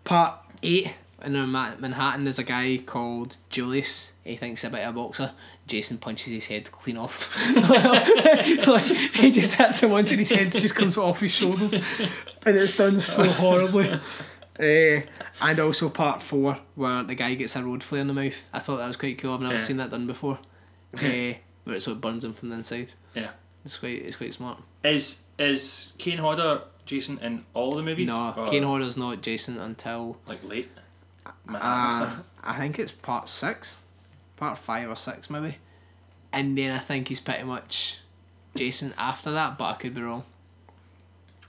[0.04, 4.12] part eight in Manhattan, there's a guy called Julius.
[4.24, 5.32] He thinks he's a bit of a boxer.
[5.66, 7.34] Jason punches his head clean off.
[8.66, 12.56] like, he just hits him once and his head just comes off his shoulders, and
[12.56, 13.90] it's done so horribly.
[14.58, 15.00] Uh,
[15.40, 18.48] and also part four where the guy gets a road flare in the mouth.
[18.52, 19.34] I thought that was quite cool.
[19.34, 19.58] I've never Yeah.
[19.60, 20.38] seen that done before.
[20.96, 21.00] Uh,
[21.64, 22.92] where it sort of burns him from the inside.
[23.14, 23.30] yeah.
[23.64, 24.02] It's quite.
[24.02, 24.62] It's quite smart.
[24.84, 28.08] Is is Kane Hodder Jason in all the movies?
[28.08, 30.70] No, Or, Kane Hodder's not Jason until like late.
[31.48, 32.16] Uh.
[32.42, 33.82] I think it's part six,
[34.36, 35.56] part five or six maybe,
[36.32, 38.00] and then I think he's pretty much
[38.56, 40.24] Jason after that, but I could be wrong.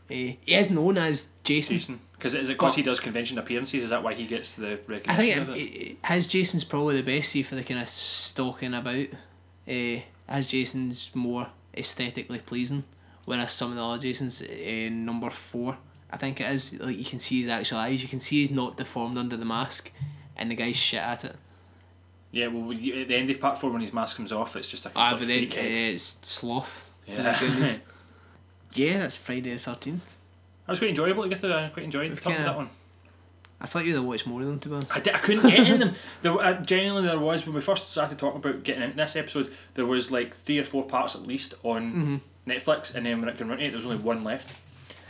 [0.09, 1.75] Eh, he is known as Jason.
[1.77, 1.99] Jason.
[2.13, 3.83] Because is it because he does convention appearances?
[3.83, 5.09] Is that why he gets the recognition?
[5.09, 5.97] I think of it, it?
[6.01, 7.29] it, his Jason's probably the best.
[7.29, 9.07] See for the kind of stalking about.
[9.67, 12.83] Uh, his Jason's more aesthetically pleasing,
[13.25, 15.77] whereas some of the other Jasons, uh, number four,
[16.11, 16.79] I think it is.
[16.79, 18.01] Like you can see his actual eyes.
[18.01, 19.91] You can see he's not deformed under the mask,
[20.37, 21.35] and the guy's shit at it.
[22.35, 24.85] Yeah, well, at the end of part four, when his mask comes off, it's just
[24.85, 26.93] a Ah, complete but then uh, it's sloth.
[27.07, 27.39] Yeah.
[28.73, 30.17] yeah, that's Friday the thirteenth.
[30.65, 31.53] That was quite enjoyable to get through.
[31.53, 32.69] I quite enjoyed the top of that one.
[33.61, 34.95] I thought you'd have watched more of them to be honest.
[34.95, 35.93] I, di- I couldn't get any of them.
[36.21, 39.49] There, uh, genuinely, there was when we first started talking about getting into this episode.
[39.75, 42.51] There was like three or four parts at least on Mm-hmm.
[42.51, 44.59] Netflix, and then when it came around to it, there was only one left.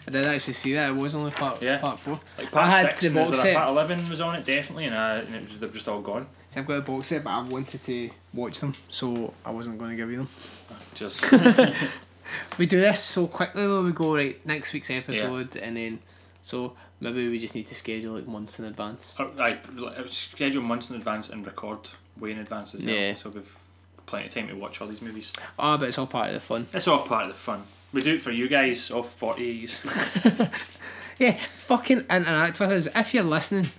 [0.08, 0.92] I did actually see that.
[0.92, 1.80] It was only part Yeah.
[1.80, 2.20] part four.
[2.38, 3.56] Like part I had six, the box set.
[3.56, 6.28] part eleven was on it definitely, and, uh, and it was, they're just all gone.
[6.56, 9.78] See, I've got a box set, but I wanted to watch them, so I wasn't
[9.78, 10.30] going to give you them.
[10.94, 11.22] Just
[12.58, 13.84] We do this so quickly though.
[13.84, 16.00] We go right next week's episode, and then
[16.42, 19.16] so maybe we just need to schedule like months in advance.
[19.20, 19.60] I, I
[19.98, 21.80] I schedule months in advance and record
[22.18, 22.94] way in advance as well.
[22.94, 23.16] Yeah.
[23.16, 23.58] So we've
[24.06, 25.34] plenty of time to watch all these movies.
[25.60, 26.68] Ah, but it's all part of the fun.
[26.74, 27.64] It's all part of the fun.
[27.94, 29.84] We do it for you guys of forties.
[31.18, 31.38] Yeah,
[31.68, 32.88] fucking interact with us.
[32.94, 33.72] If you're listening,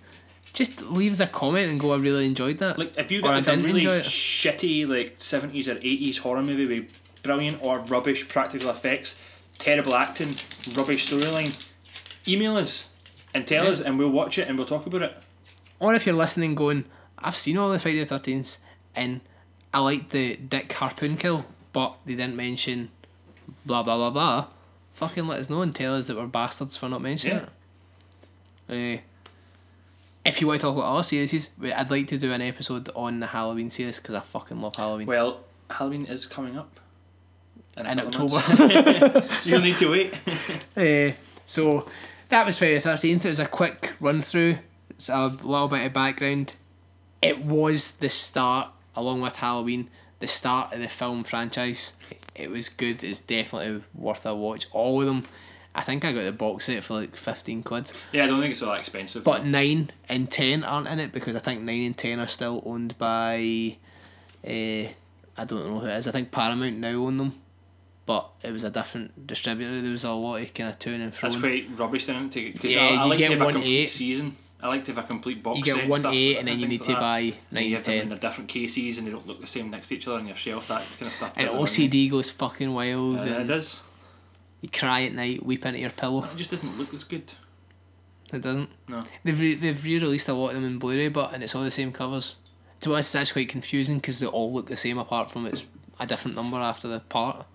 [0.57, 1.92] just leave us a comment and go.
[1.92, 2.78] I really enjoyed that.
[2.78, 6.86] Like if you got like a really shitty like seventies or eighties horror movie with
[7.22, 9.20] brilliant or rubbish practical effects,
[9.59, 10.28] terrible acting,
[10.74, 11.52] rubbish storyline,
[12.26, 12.88] email us
[13.34, 13.70] and tell Yeah.
[13.70, 15.14] us and we'll watch it and we'll talk about it.
[15.78, 16.86] Or if you're listening, going,
[17.18, 18.57] I've seen all the Friday the Thirteenth,
[18.94, 19.20] and
[19.74, 21.44] I like the Dick Harpoon kill,
[21.74, 22.88] but they didn't mention
[23.66, 24.46] blah blah blah blah.
[24.94, 27.44] Fucking let us know and tell us that we're bastards for not mentioning
[28.68, 28.98] it.
[28.98, 29.02] Uh,
[30.27, 33.20] if you want to talk about other series, I'd like to do an episode on
[33.20, 35.07] the Halloween series because I fucking love Halloween.
[35.07, 36.81] Well, Halloween is coming up.
[37.77, 38.41] a in October.
[39.41, 40.18] so you'll need to wait.
[40.77, 41.14] Uh,
[41.47, 41.87] so
[42.29, 43.24] that was Friday the Thirteenth.
[43.24, 44.59] It was a quick run through.
[44.91, 46.57] It's a little bit of background.
[47.22, 51.95] It was the start, along with Halloween, the start of the film franchise.
[52.35, 53.05] It was good.
[53.05, 54.66] It's definitely worth a watch.
[54.72, 55.24] All of them.
[55.77, 57.93] I think I got the box set for like fifteen quid.
[58.12, 59.22] yeah, I don't think it's all that expensive.
[59.22, 62.62] But nine and ten aren't in it because I think nine and ten are still
[62.64, 63.77] owned by.
[64.47, 64.89] Uh,
[65.39, 66.07] I don't know who it is.
[66.09, 67.35] I think Paramount now own them,
[68.07, 69.83] but it was a different distributor.
[69.83, 71.29] There was a lot of kind of to and fro.
[71.29, 73.77] That's quite rubbish then because Yeah, I, I you like get to have a complete
[73.83, 73.91] eight.
[73.91, 74.37] season.
[74.62, 76.49] I like to have a complete box You set get and one stuff eight and
[76.49, 77.01] then you need like to that.
[77.01, 78.09] buy And nine you and have them in ten.
[78.09, 80.35] their different cases and they don't look the same next to each other on your
[80.35, 80.68] shelf.
[80.68, 81.35] That kind of stuff.
[81.37, 81.89] And does annoy me.
[82.07, 83.18] OCD goes fucking wild.
[83.18, 83.83] Uh, and it does.
[84.61, 86.24] You cry at night, weep into your pillow.
[86.24, 87.32] It just doesn't look as good.
[88.32, 88.70] It doesn't.
[88.88, 89.04] No.
[89.22, 91.70] They've re- they've re-released a lot of them in Blu-ray, but and it's all the
[91.70, 92.38] same covers.
[92.80, 95.64] To be honest, actually quite confusing because they all look the same apart from it's
[96.00, 97.46] a different number after the part,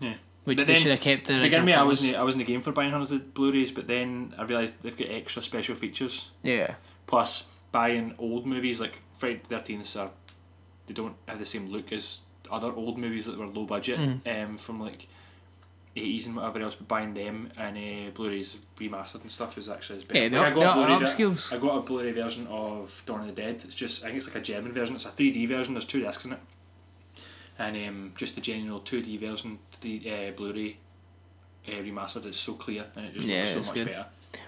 [0.00, 0.14] Yeah.
[0.44, 2.40] which But they should have kept the To original begin with, I wasn't I wasn't
[2.42, 5.42] in the game for buying hundreds of Blu-rays, but then I realised they've got extra
[5.42, 6.30] special features.
[6.42, 6.74] Yeah.
[7.06, 10.10] Plus, buying old movies like Friday the Thirteenth are
[10.86, 12.20] they don't have the same look as
[12.50, 14.44] other old movies that were low budget Mm.
[14.44, 15.06] um, from like
[15.96, 16.74] eighties and whatever else.
[16.76, 20.20] But buying them and uh, Blu-rays remastered and stuff is actually as better.
[20.22, 21.54] Yeah, they Like, are- they are ver- upscales.
[21.54, 23.62] I got a Blu-ray version of Dawn of the Dead.
[23.64, 24.94] It's just I think it's like a German version.
[24.94, 25.74] It's a three D version.
[25.74, 26.38] There's two discs in it,
[27.58, 30.76] and um, just the general two D version, the uh, Blu-ray.
[31.68, 33.86] Uh, remastered is so clear and it just Yeah, looks so it's much good.
[33.88, 34.06] better.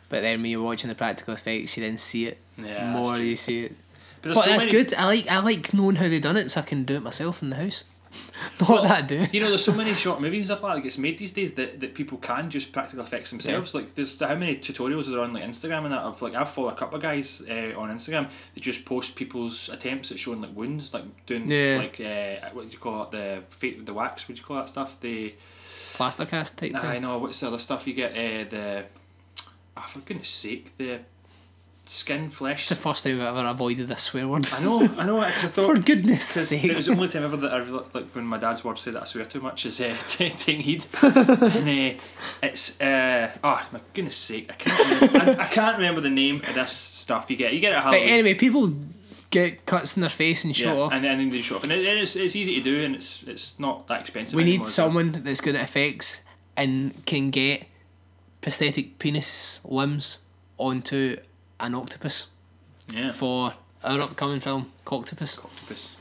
[0.09, 3.19] But then when you're watching the practical effects, you then see it Yeah, more.
[3.19, 3.77] You see it.
[4.23, 4.95] But But so that's many- good.
[4.95, 7.43] I like I like knowing how they done it, so I can do it myself
[7.43, 7.85] in the house.
[8.61, 9.27] Not that I do.
[9.33, 11.53] You know, there's so many short movies and stuff like that gets made these days
[11.53, 13.75] that, that people can just practical effects themselves.
[13.75, 16.03] Like there's how many tutorials are on like Instagram and that.
[16.05, 19.69] I've like I've followed a couple of guys uh, on Instagram that just post people's
[19.69, 21.77] attempts at showing like wounds, like doing Yeah.
[21.79, 24.29] like uh, what do you call it the fa- the wax?
[24.29, 24.99] What do you call that stuff?
[25.01, 25.35] The
[25.95, 27.03] Plaster cast type I thing.
[27.03, 28.13] know what's the other stuff you get?
[28.13, 28.85] Uh, the
[29.77, 31.01] oh, for goodness sake, the
[31.85, 32.61] skin flesh.
[32.61, 34.49] It's the first time I've ever avoided a swear word.
[34.53, 35.21] I know, I know.
[35.25, 36.65] Because I thought For goodness sake.
[36.65, 39.03] it was the only time ever that I like when my dad's word said that
[39.03, 41.19] I swear too much is uh, taking heed, and
[41.99, 42.01] uh,
[42.43, 46.37] it's uh, oh my goodness sake I can't remember, I, I can't remember the name
[46.47, 48.73] of this stuff you get you get it at But anyway, people
[49.31, 50.93] get cuts in their face and show yeah, off.
[50.93, 53.59] and then they show off and it, it's, it's easy to do and it's it's
[53.59, 56.25] not that expensive we need anymore, so- someone that's good at effects
[56.57, 57.65] and can get
[58.41, 60.19] prosthetic penis limbs
[60.59, 61.17] onto
[61.63, 62.29] an octopus.
[62.93, 63.13] Yeah.
[63.13, 63.55] For
[63.85, 65.97] our upcoming film, Octopus, octopus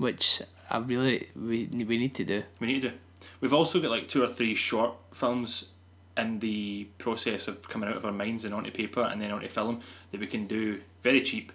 [0.00, 0.40] which
[0.70, 2.42] I really we we need to do.
[2.60, 2.96] we need to do.
[3.40, 5.70] We've also got like two or three short films
[6.16, 9.48] in the process of coming out of our minds and onto paper and then onto
[9.48, 9.80] film
[10.10, 11.52] that we can do very cheap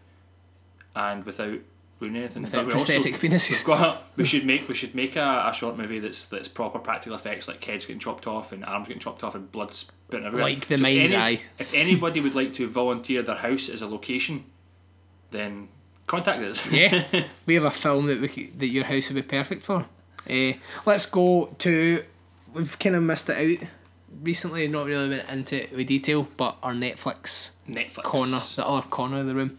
[0.95, 1.59] and without
[1.99, 3.63] ruining anything Without But we also- penises.
[3.65, 4.03] Got.
[4.15, 4.67] We should make.
[4.67, 7.99] We should make a, a short movie that's that's proper practical effects, like heads getting
[7.99, 10.49] chopped off and arms getting chopped off and blood spitting everywhere.
[10.49, 11.41] Like The if Mind's any- Eye.
[11.59, 14.45] If anybody would like to volunteer their house as a location,
[15.31, 15.69] then
[16.07, 16.69] contact us.
[16.71, 17.05] Yeah,
[17.45, 18.27] we have a film that we
[18.57, 19.85] that your house would be perfect for.
[20.29, 20.53] Uh,
[20.85, 22.03] let's go to.
[22.53, 23.67] We've kind of missed it out
[24.23, 24.67] recently.
[24.67, 29.19] Not really went into it with detail, but our Netflix Netflix corner, the other corner
[29.19, 29.57] of the room.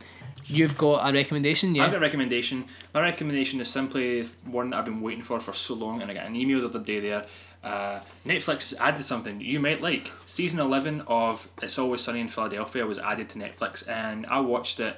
[0.48, 1.84] You've got a recommendation, yeah?
[1.84, 2.66] I've got a recommendation.
[2.94, 6.14] My recommendation is simply one that I've been waiting for for so long, and I
[6.14, 7.26] got an email the other day there.
[7.64, 10.12] Uh, Netflix has added something you might like.
[10.24, 14.78] Season 11 of It's Always Sunny in Philadelphia was added to Netflix, and I watched
[14.78, 14.94] it.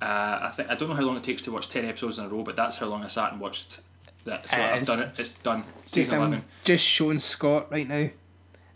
[0.00, 2.24] Uh, I think I don't know how long it takes to watch 10 episodes in
[2.26, 3.80] a row, but that's how long I sat and watched
[4.26, 4.48] that.
[4.48, 5.10] So It I've done it.
[5.18, 5.64] It's done.
[5.82, 6.44] Just, Season I'm 11.
[6.62, 8.10] just showing Scott right now.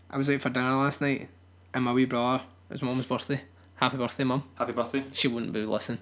[0.09, 1.29] I was out for dinner last night,
[1.73, 2.43] and my wee brother.
[2.69, 3.41] It was mum's birthday.
[3.75, 4.43] Happy birthday, mum.
[4.55, 5.03] Happy birthday.
[5.11, 5.99] She wouldn't be listening.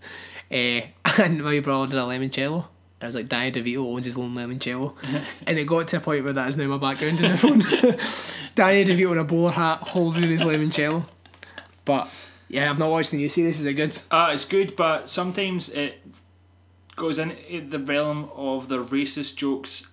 [0.49, 0.81] Uh,
[1.21, 2.67] and my wee brother did a limoncello.
[3.01, 4.95] I was like, Danny DeVito owns his own limoncello.
[5.45, 7.59] and it got to a point where that is now my background in the phone.
[8.55, 11.03] Danny DeVito in a bowler hat holding his limoncello.
[11.85, 12.09] But
[12.47, 13.59] yeah, I've not watched the new series.
[13.59, 13.97] Is it good?
[14.09, 16.01] Uh, it's good, but sometimes it
[16.95, 19.87] goes into the realm of the racist jokes.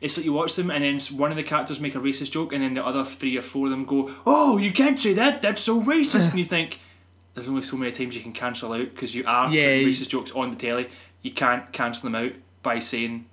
[0.00, 2.52] It's like you watch them, and then one of the characters make a racist joke,
[2.52, 5.42] and then the other three or four of them go, "Oh, you can't say that.
[5.42, 6.78] That's so racist." and you think
[7.34, 10.32] there's only so many times you can cancel out because you are Yeah, racist jokes
[10.32, 10.88] on the telly.
[11.22, 12.32] You can't cancel them out
[12.62, 13.26] by saying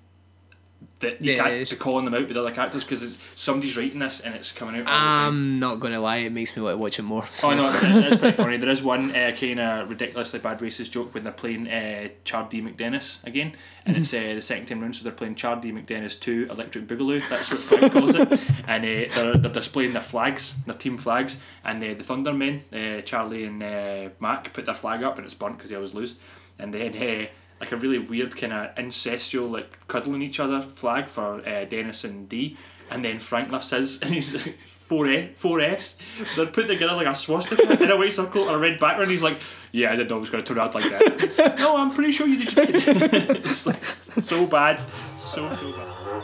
[0.99, 4.19] that you Yeah, can't be calling them out with other characters because somebody's writing this
[4.19, 5.27] and it's coming out all the time.
[5.27, 7.25] I'm not gonna lie, it makes me want to watch it more.
[7.31, 7.49] So.
[7.49, 8.57] Oh no, it- it's pretty funny.
[8.61, 12.61] There is one uh, kind of ridiculously bad racist joke when they're playing uh, Chardee
[12.61, 13.53] MacDennis again,
[13.85, 17.27] and it's uh, the second time round, so they're playing Chardee MacDennis 2 Electric Boogaloo,
[17.29, 18.29] that's what Frank calls it,
[18.67, 23.01] and uh, they're, they're displaying their flags, their team flags, and uh, the Thundermen, uh,
[23.01, 26.15] Charlie and uh, Mac, put their flag up and it's burnt because they always lose,
[26.59, 27.27] and then uh,
[27.61, 32.03] like a really weird kind of incestual, like cuddling each other flag for uh, Dennis
[32.03, 32.57] and D,
[32.89, 34.57] and then Frank lifts his, and he's like,
[34.91, 35.97] four F, four Fs.
[36.35, 39.11] They're put together like a swastika in a white circle and a red background.
[39.11, 39.39] He's like,
[39.71, 42.11] "Yeah, I didn't know it was going to turn out like that." no, I'm pretty
[42.11, 42.55] sure you did.
[42.75, 43.81] it's like
[44.23, 44.81] so bad,
[45.17, 46.23] so so bad.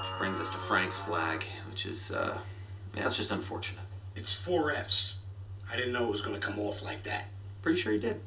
[0.00, 2.38] Which brings us to Frank's flag, which is, uh,
[2.94, 3.84] yeah, it's just unfortunate.
[4.14, 5.14] It's four Fs.
[5.72, 7.28] I didn't know it was going to come off like that.
[7.62, 8.20] Pretty sure he did.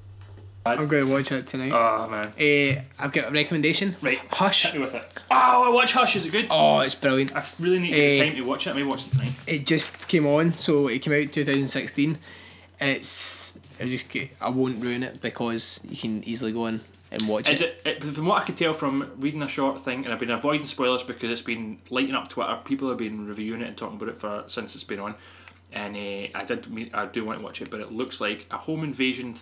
[0.66, 1.72] I'm gonna watch it tonight.
[1.74, 3.96] Oh man, Eh, I've got a recommendation.
[4.02, 4.64] right, Hush.
[4.64, 5.06] hit me with it.
[5.30, 6.16] Oh, I watch Hush.
[6.16, 6.48] Is it good?
[6.50, 7.36] Oh, it's brilliant.
[7.36, 8.24] I really need to get Eh.
[8.30, 8.70] time to watch it.
[8.70, 9.34] I may watch it tonight.
[9.46, 12.18] It just came on, so it came out 2016.
[12.80, 14.10] It's I just
[14.40, 17.82] I won't ruin it because you can easily go in and watch Is it.
[17.86, 18.04] it, it?
[18.04, 21.04] From what I could tell from reading a short thing, and I've been avoiding spoilers
[21.04, 22.58] because it's been lighting up Twitter.
[22.64, 25.16] People have been reviewing it and talking about it for since it's been on,
[25.74, 26.90] and uh, I did.
[26.94, 29.36] I do want to watch it, but it looks like a home invasion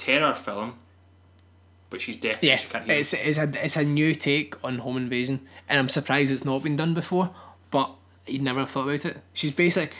[0.00, 0.74] terror film.
[1.90, 2.40] But she's deaf.
[2.40, 2.94] so Yeah, she can't hear.
[2.94, 6.62] it's it's a it's a new take on home invasion, and I'm surprised it's not
[6.62, 7.30] been done before.
[7.70, 7.90] But
[8.26, 9.18] you'd never have thought about it.
[9.32, 9.96] She's basically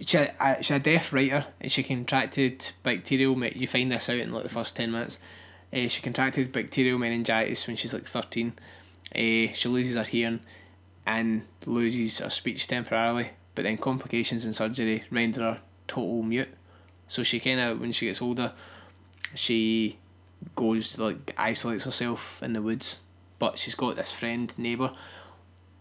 [0.00, 3.36] she's a, she's a deaf writer, and she contracted bacterial.
[3.36, 5.18] me- You find this out in like the first ten minutes.
[5.72, 8.54] Uh, she contracted bacterial meningitis when she's like thirteen.
[9.14, 10.40] Uh, she loses her hearing,
[11.06, 13.28] and loses her speech temporarily.
[13.54, 16.48] But then complications and surgery render her total mute.
[17.08, 18.52] So she kind of when she gets older,
[19.36, 19.98] she
[20.54, 23.02] goes like isolates herself in the woods,
[23.38, 24.92] but she's got this friend neighbor.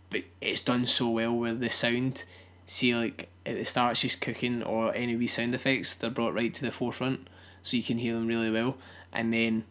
[0.09, 2.23] But it's done so well with the sound.
[2.67, 5.95] See, like at the start, she's cooking or any wee sound effects.
[5.95, 7.27] They're brought right to the forefront,
[7.63, 8.77] so you can hear them really well.
[9.11, 9.65] And then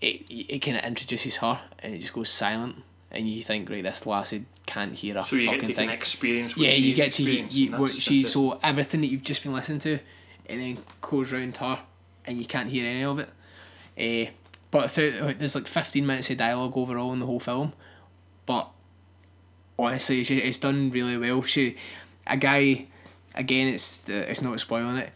[0.00, 2.76] it it kind of introduces her, and it just goes silent,
[3.10, 5.88] and you think, right, this lassie can't hear a so you get fucking to thing
[5.88, 9.22] experience what yeah, she's you get to experienced, you, what she so everything that you've
[9.22, 9.98] just been listening to,
[10.46, 11.78] and then goes round her,
[12.28, 13.28] and you can't hear any of it.
[13.98, 14.30] Uh,
[14.70, 17.72] but there's like fifteen minutes of dialogue overall in the whole film,
[18.46, 18.68] but
[19.78, 21.42] honestly, she, it's done really well.
[21.42, 21.76] She,
[22.26, 22.86] a guy,
[23.34, 25.10] again, it's it's not spoiling it.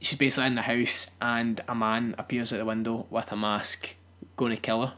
[0.00, 3.94] She's basically in the house, and a man appears at the window with a mask,
[4.36, 4.94] going to kill her,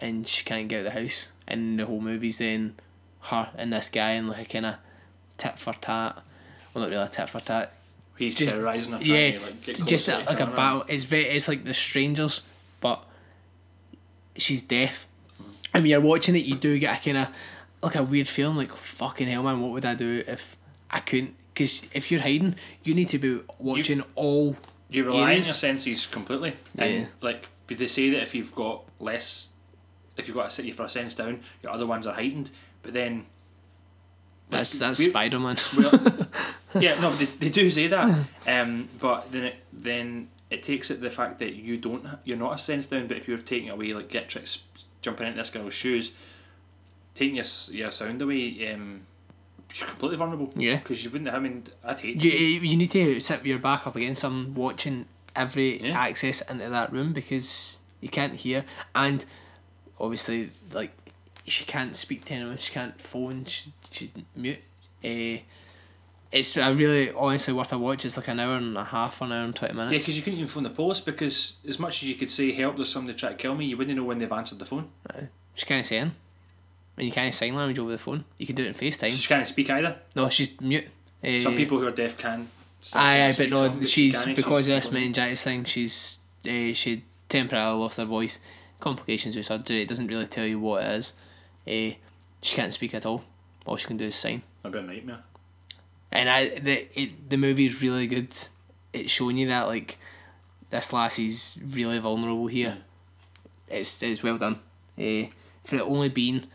[0.00, 1.32] and she can't get out of the house.
[1.46, 2.74] And the whole movie's then
[3.20, 4.76] her and this guy and like a kind of
[5.36, 6.22] tit for tat.
[6.72, 7.72] Well, not really a tit for tat.
[8.18, 10.84] He's just- terrorising her, Yeah, to like just a, like a battle.
[10.88, 11.24] It's very.
[11.26, 12.42] It's like the strangers,
[12.80, 13.04] but
[14.36, 15.06] she's deaf.
[15.74, 17.28] And when you're watching it, you do get a kind of
[17.82, 19.60] like a weird feeling, like fucking hell, man.
[19.60, 20.56] What would I do if
[20.90, 21.34] I couldn't?
[21.54, 22.54] Because if you're hiding,
[22.84, 24.56] you need to be watching all.
[24.90, 26.84] You rely on your senses completely, Yeah.
[26.84, 29.50] and like they say that if you've got less,
[30.16, 32.50] if you've got a city for a sense down, your other ones are heightened.
[32.82, 33.26] But then,
[34.50, 35.56] That's that's Spider Man.
[36.78, 38.26] yeah, no, they, they do say that.
[38.46, 42.54] Um, but then it then it takes it the fact that you don't you're not
[42.54, 44.62] a sense down, but if you're taking away like get tricks
[45.02, 46.12] jumping into this girl's shoes,
[47.14, 49.02] taking your your sound away, um,
[49.74, 50.50] you're completely vulnerable.
[50.56, 50.76] Yeah.
[50.76, 51.30] because you wouldn't.
[51.34, 52.22] I mean, I'd hate.
[52.22, 55.06] you, you need to sit with your back up against them, watching
[55.36, 55.98] every Yeah.
[55.98, 58.64] access into that room because you can't hear.
[58.94, 59.24] And
[60.00, 60.92] obviously, like,
[61.46, 64.58] she can't speak to anyone, she can't phone, she, she's mute.
[65.04, 65.42] Uh,
[66.30, 68.04] it's a really, honestly, worth a watch.
[68.04, 69.92] It's like an hour and a half, an hour and 20 minutes.
[69.92, 72.52] Yeah, because you couldn't even phone the police because as much as you could say
[72.52, 74.88] help, there's somebody trying to kill me, you wouldn't know when they've answered the phone.
[75.54, 76.16] She can't say anything.
[76.96, 78.24] And you can't sign language over the phone.
[78.38, 79.10] You can do it in FaceTime.
[79.12, 79.96] She can't speak either.
[80.16, 80.86] no, she's mute.
[81.24, 82.48] Uh, Some people who are deaf can.
[82.94, 85.64] Aye, aye, but no, some, but she she's because of she's this completely- meningitis thing.
[85.64, 88.38] She's uh, she temporarily lost her voice,
[88.80, 89.82] complications with surgery.
[89.82, 91.12] It doesn't really tell you what it is.
[91.66, 91.96] Uh,
[92.42, 93.24] she can't speak at all.
[93.66, 94.42] All she can do is sign.
[94.62, 95.18] That'd be a nightmare.
[96.10, 98.28] And I the it, the movie is really good.
[98.92, 99.98] It's showing you that like
[100.70, 102.78] this lassie's really vulnerable here.
[103.68, 104.60] It's it's well done.
[104.98, 105.26] Uh,
[105.64, 106.46] for it only being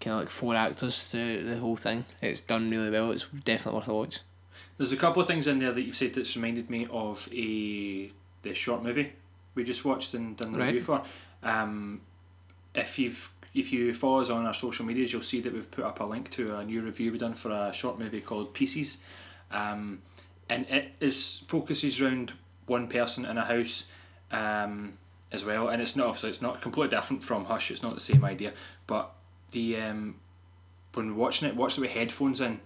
[0.00, 3.10] kind of like four actors through the whole thing, it's done really well.
[3.10, 4.20] It's definitely worth a watch.
[4.76, 8.10] There's a couple of things in there that you've said that's reminded me of a
[8.42, 9.12] the short movie
[9.54, 10.66] we just watched and done the Right.
[10.66, 11.02] review for.
[11.42, 12.00] Um,
[12.74, 15.84] if you've if you follow us on our social medias, you'll see that we've put
[15.84, 18.98] up a link to a new review we've done for a short movie called Pieces,
[19.50, 20.02] um,
[20.48, 22.34] and it is focuses around
[22.66, 23.86] one person in a house,
[24.30, 24.94] um,
[25.32, 27.70] as well, and it's not obviously it's not completely different from Hush.
[27.70, 28.52] It's not the same idea,
[28.86, 29.12] but
[29.52, 30.16] the um,
[30.94, 32.60] when watching it, watch it with headphones in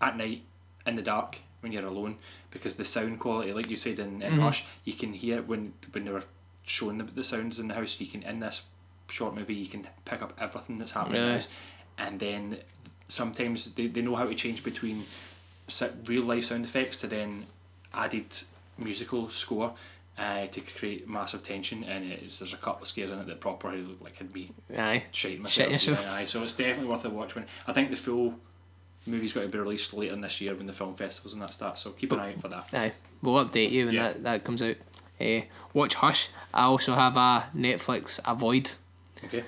[0.00, 0.42] at night
[0.86, 2.16] in the dark when you're alone
[2.50, 6.04] because the sound quality, like you said in, in Hush, you can hear when when
[6.04, 6.24] they were
[6.62, 8.00] showing the, the sounds in the house.
[8.00, 8.62] You can in this
[9.08, 11.40] short movie you can pick up everything that's happening Really?
[11.98, 12.58] and then
[13.08, 15.04] sometimes they, they know how to change between
[16.06, 17.44] real life sound effects to then
[17.94, 18.26] added
[18.76, 19.74] musical score
[20.18, 23.40] uh, to create massive tension and it's, there's a couple of scares in it that
[23.40, 25.04] properly look like I'd be Aye.
[25.12, 25.86] shitting myself.
[25.86, 26.24] Yeah, aye.
[26.24, 27.34] so it's definitely worth a watch.
[27.34, 28.34] When I think the full
[29.06, 31.52] movie's got to be released later in this year when the film festivals and that
[31.54, 31.82] starts.
[31.82, 32.68] So keep an eye out for that.
[32.74, 32.92] Aye,
[33.22, 34.08] we'll update you when Yeah.
[34.08, 34.76] that, that comes out.
[35.20, 35.40] Uh,
[35.72, 36.28] watch Hush.
[36.52, 38.72] I also have a Netflix Avoid,
[39.24, 39.44] Okay.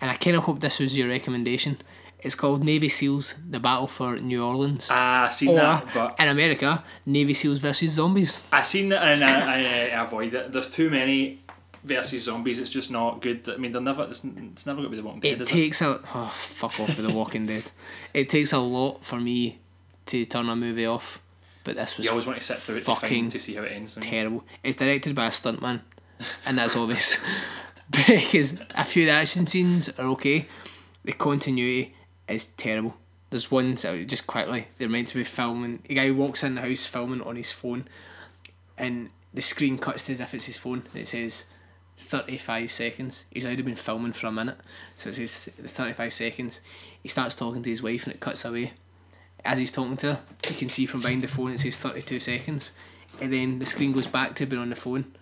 [0.00, 1.78] and I kind of hope this was your recommendation.
[2.22, 4.88] It's called Navy SEALs: The Battle for New Orleans.
[4.90, 8.44] Ah, I seen or that, but in America, Navy SEALs versus zombies.
[8.52, 10.52] I seen that and I, I, I avoid it.
[10.52, 11.40] There's too many
[11.82, 12.58] versus zombies.
[12.60, 13.48] It's just not good.
[13.48, 14.02] I mean, they're never.
[14.04, 15.40] It's, it's never going to be the Walking Dead.
[15.40, 17.70] It takes a oh fuck off with The Walking Dead.
[18.12, 19.58] It takes a lot for me
[20.06, 21.22] to turn a movie off,
[21.64, 23.62] but this was You always want to sit through it to, fucking to see how
[23.62, 23.96] it ends.
[24.00, 24.44] terrible.
[24.62, 25.80] It's directed by a stuntman,
[26.44, 27.16] and that's obvious.
[28.06, 30.46] because a few of the action scenes are okay,
[31.04, 31.94] the continuity
[32.28, 32.96] is terrible.
[33.30, 35.82] There's one so just quickly they're meant to be filming.
[35.88, 37.86] A guy walks in the house filming on his phone,
[38.76, 40.82] and the screen cuts to as if it's his phone.
[40.94, 41.46] It says.
[42.02, 43.26] 35 seconds.
[43.30, 44.56] He's already been filming for a minute.
[44.96, 46.62] So it says 35 seconds.
[47.02, 48.72] He starts talking to his wife and it cuts away
[49.44, 52.20] as he's talking to her, you can see from behind the phone it says 32
[52.20, 52.72] seconds.
[53.20, 55.12] And then the screen goes back to being on the phone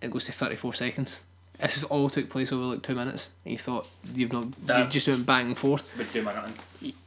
[0.00, 1.24] it goes to 34 seconds.
[1.60, 3.32] This is all took place over like two minutes.
[3.44, 4.46] And you thought you've not,
[4.78, 5.96] you just went back and forth.
[5.98, 6.54] Would do my nothing.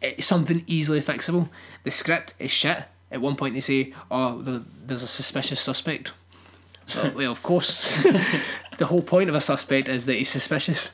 [0.02, 1.50] It's something easily fixable.
[1.84, 2.84] The script is shit.
[3.12, 6.14] At one point they say, oh, the, there's a suspicious suspect.
[6.96, 8.04] Well, well of course.
[8.78, 10.92] the whole point of a suspect is that he's suspicious.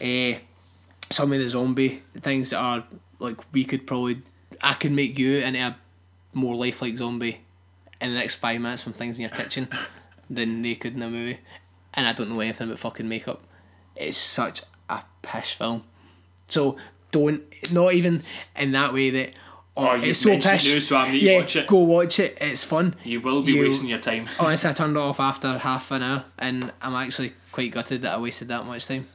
[0.00, 0.38] Eh,
[1.10, 2.84] some of the zombie things that are
[3.18, 4.18] like we could probably
[4.62, 5.76] I could make you into a
[6.32, 7.40] more lifelike zombie
[8.00, 9.68] in the next five minutes from things in your kitchen
[10.30, 11.40] than they could in a movie.
[11.94, 13.42] And I don't know anything about fucking makeup.
[13.96, 15.84] It's such a pish film.
[16.48, 16.76] So
[17.10, 18.22] don't not even
[18.56, 19.30] in that way that
[19.76, 20.72] oh, Oh, it's so pish.
[20.72, 21.66] now, so I need to yeah, watch it.
[21.66, 22.38] go watch it.
[22.40, 22.94] It's fun.
[23.04, 24.28] You will be You- wasting your time.
[24.38, 28.14] Honestly, I turned it off after half an hour, and I'm actually quite gutted that
[28.14, 29.06] I wasted that much time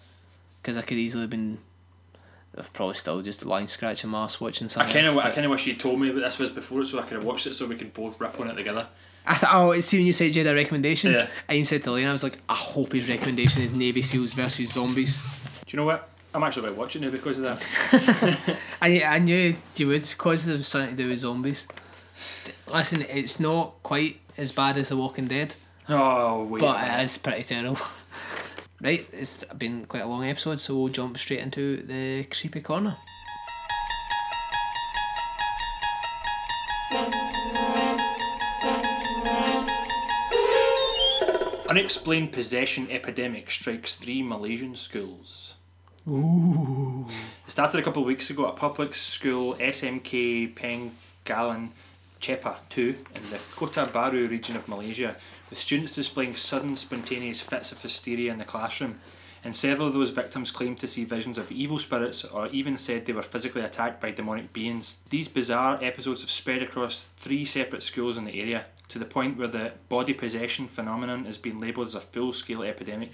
[0.62, 1.60] because I could easily have been
[2.58, 4.90] I've probably still just lying scratching my ass watching something.
[4.90, 6.86] I kind of, I kind of wish you told me what this was before, it,
[6.86, 8.88] so I could have watched it, so we could both rip on it together.
[9.28, 11.28] I thought, oh, see when you said you had a recommendation, Yeah.
[11.50, 14.34] I even said to Lena, I was like, I hope his recommendation is Navy SEAls
[14.34, 15.18] versus zombies.
[15.66, 16.10] Do you know what?
[16.34, 18.58] I'm actually about watching it now because of that.
[18.82, 21.68] I, I knew you would because there was something to do with zombies.
[22.72, 25.56] Listen, it's not quite as bad as The Walking Dead,
[25.88, 26.60] Oh, wait.
[26.62, 27.78] but it is pretty terrible.
[28.82, 32.98] right, it's been quite a long episode, so we'll jump straight into the creepy corner.
[41.76, 45.56] Unexplained possession epidemic strikes three Malaysian schools.
[46.08, 47.06] Ooh.
[47.46, 51.72] It started a couple of weeks ago at a public school, SMK Pengalan
[52.22, 55.18] Chepa 2 in the Kota Baru region of Malaysia,
[55.50, 59.02] with students displaying sudden spontaneous fits of hysteria in the classroom.
[59.44, 63.06] And several of those victims claimed to see visions of evil spirits or even said
[63.06, 64.96] they were physically attacked by demonic beings.
[65.10, 69.38] These bizarre episodes have spread across three separate schools in the area, to the point
[69.38, 73.12] where the body possession phenomenon is being labelled as a full scale epidemic.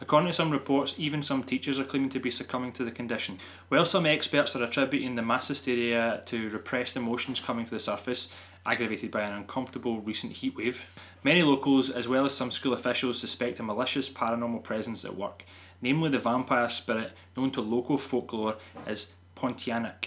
[0.00, 3.38] According to some reports, even some teachers are claiming to be succumbing to the condition.
[3.68, 8.34] While some experts are attributing the mass hysteria to repressed emotions coming to the surface,
[8.66, 10.84] aggravated by an uncomfortable recent heatwave,
[11.22, 15.44] many locals, as well as some school officials, suspect a malicious paranormal presence at work,
[15.80, 18.56] namely the vampire spirit known to local folklore
[18.86, 20.06] as Pontianak,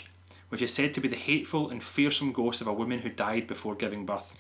[0.50, 3.48] which is said to be the hateful and fearsome ghost of a woman who died
[3.48, 4.38] before giving birth.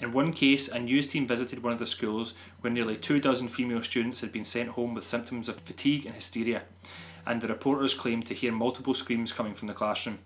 [0.00, 3.48] In one case, a news team visited one of the schools where nearly two dozen
[3.48, 6.62] female students had been sent home with symptoms of fatigue and hysteria,
[7.26, 10.20] and the reporters claimed to hear multiple screams coming from the classroom.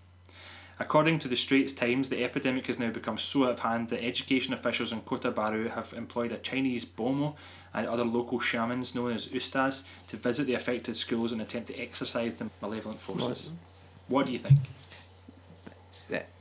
[0.78, 4.04] According to the Straits Times, the epidemic has now become so out of hand that
[4.04, 7.34] education officials in Kota Baru have employed a Chinese bomo
[7.72, 11.80] and other local shamans known as ustaz to visit the affected schools and attempt to
[11.80, 13.50] exorcise the malevolent forces.
[14.08, 14.58] What do you think?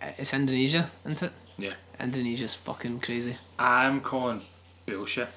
[0.02, 1.32] It's Indonesia, isn't it?
[1.64, 1.74] Yeah.
[2.00, 3.38] Indonesia's fucking crazy.
[3.58, 4.42] I'm calling
[4.86, 5.30] bullshit.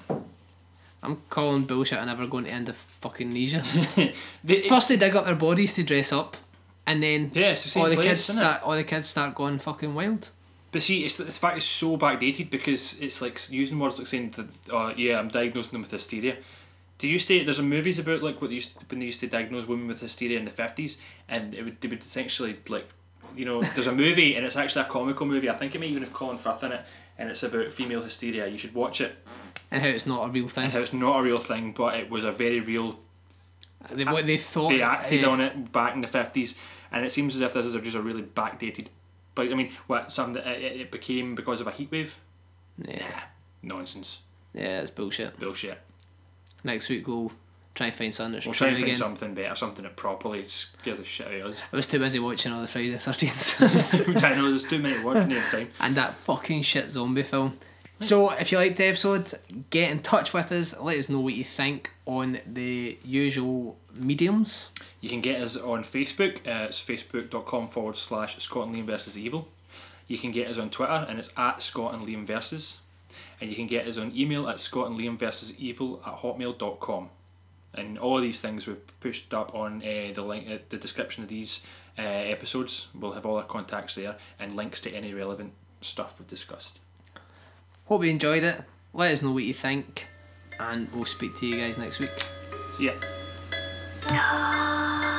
[1.03, 3.31] I'm calling bullshit and never going to end of fucking.
[4.43, 6.35] They- First they dig up their bodies to dress up,
[6.85, 9.35] and then Yeah, it's the same all the place, kids start all the kids start
[9.35, 10.29] going fucking wild.
[10.71, 14.31] But see, it's the fact it's so backdated because it's like using words like saying
[14.35, 16.35] that, uh, yeah, I'm diagnosing them with hysteria.
[16.97, 19.19] Do you to there's a movies about like what they used to, when they used
[19.21, 20.97] to diagnose women with hysteria in the fifties,
[21.29, 22.89] and it would they would essentially like,
[23.37, 25.49] you know, there's a movie and it's actually a comical movie.
[25.49, 26.81] I think it may even have Colin Firth in it,
[27.17, 28.47] and it's about female hysteria.
[28.47, 29.15] You should watch it.
[29.71, 30.65] And how it's not a real thing.
[30.65, 32.99] And how it's not a real thing, but it was a very real.
[33.91, 34.69] They, what they thought.
[34.69, 36.55] They acted uh, on it back in the fifties,
[36.91, 38.87] and it seems as if this is just a really backdated.
[39.35, 42.19] But I mean, what something that it, it became because of a heat wave?
[42.83, 43.23] Yeah.
[43.63, 44.21] Nonsense,
[44.53, 45.39] Yeah, it's bullshit.
[45.39, 45.79] bullshit.
[46.63, 47.31] Next week we'll
[47.77, 48.95] try and find something that's We'll try and find again.
[48.95, 51.63] something better, something that properly scares the shit out of us.
[51.71, 54.23] I was too busy watching all the Friday the 13th.
[54.23, 55.69] I know there's too many words in time.
[55.79, 57.53] and that fucking shit zombie film.
[58.05, 59.31] So, if you liked the episode,
[59.71, 60.79] get in touch with us.
[60.79, 64.71] Let us know what you think on the usual mediums.
[65.01, 66.37] You can get us on Facebook.
[66.47, 69.47] Uh, it's facebook.com forward slash Scott and Liam versus Evil.
[70.07, 72.81] You can get us on Twitter, and it's at Scott and Liam versus.
[73.41, 77.09] And you can get us on email at Scott and Liam versus Evil at hotmail.com.
[77.77, 81.23] And all of these things we've pushed up on uh, the link, uh, the description
[81.23, 81.63] of these
[81.97, 82.87] uh, episodes.
[82.93, 86.79] We'll have all our contacts there and links to any relevant stuff we've discussed.
[87.85, 88.61] Hope you enjoyed it.
[88.93, 90.07] Let us know what you think,
[90.59, 92.09] and we'll speak to you guys next week.
[92.77, 92.91] See
[94.09, 95.13] ya.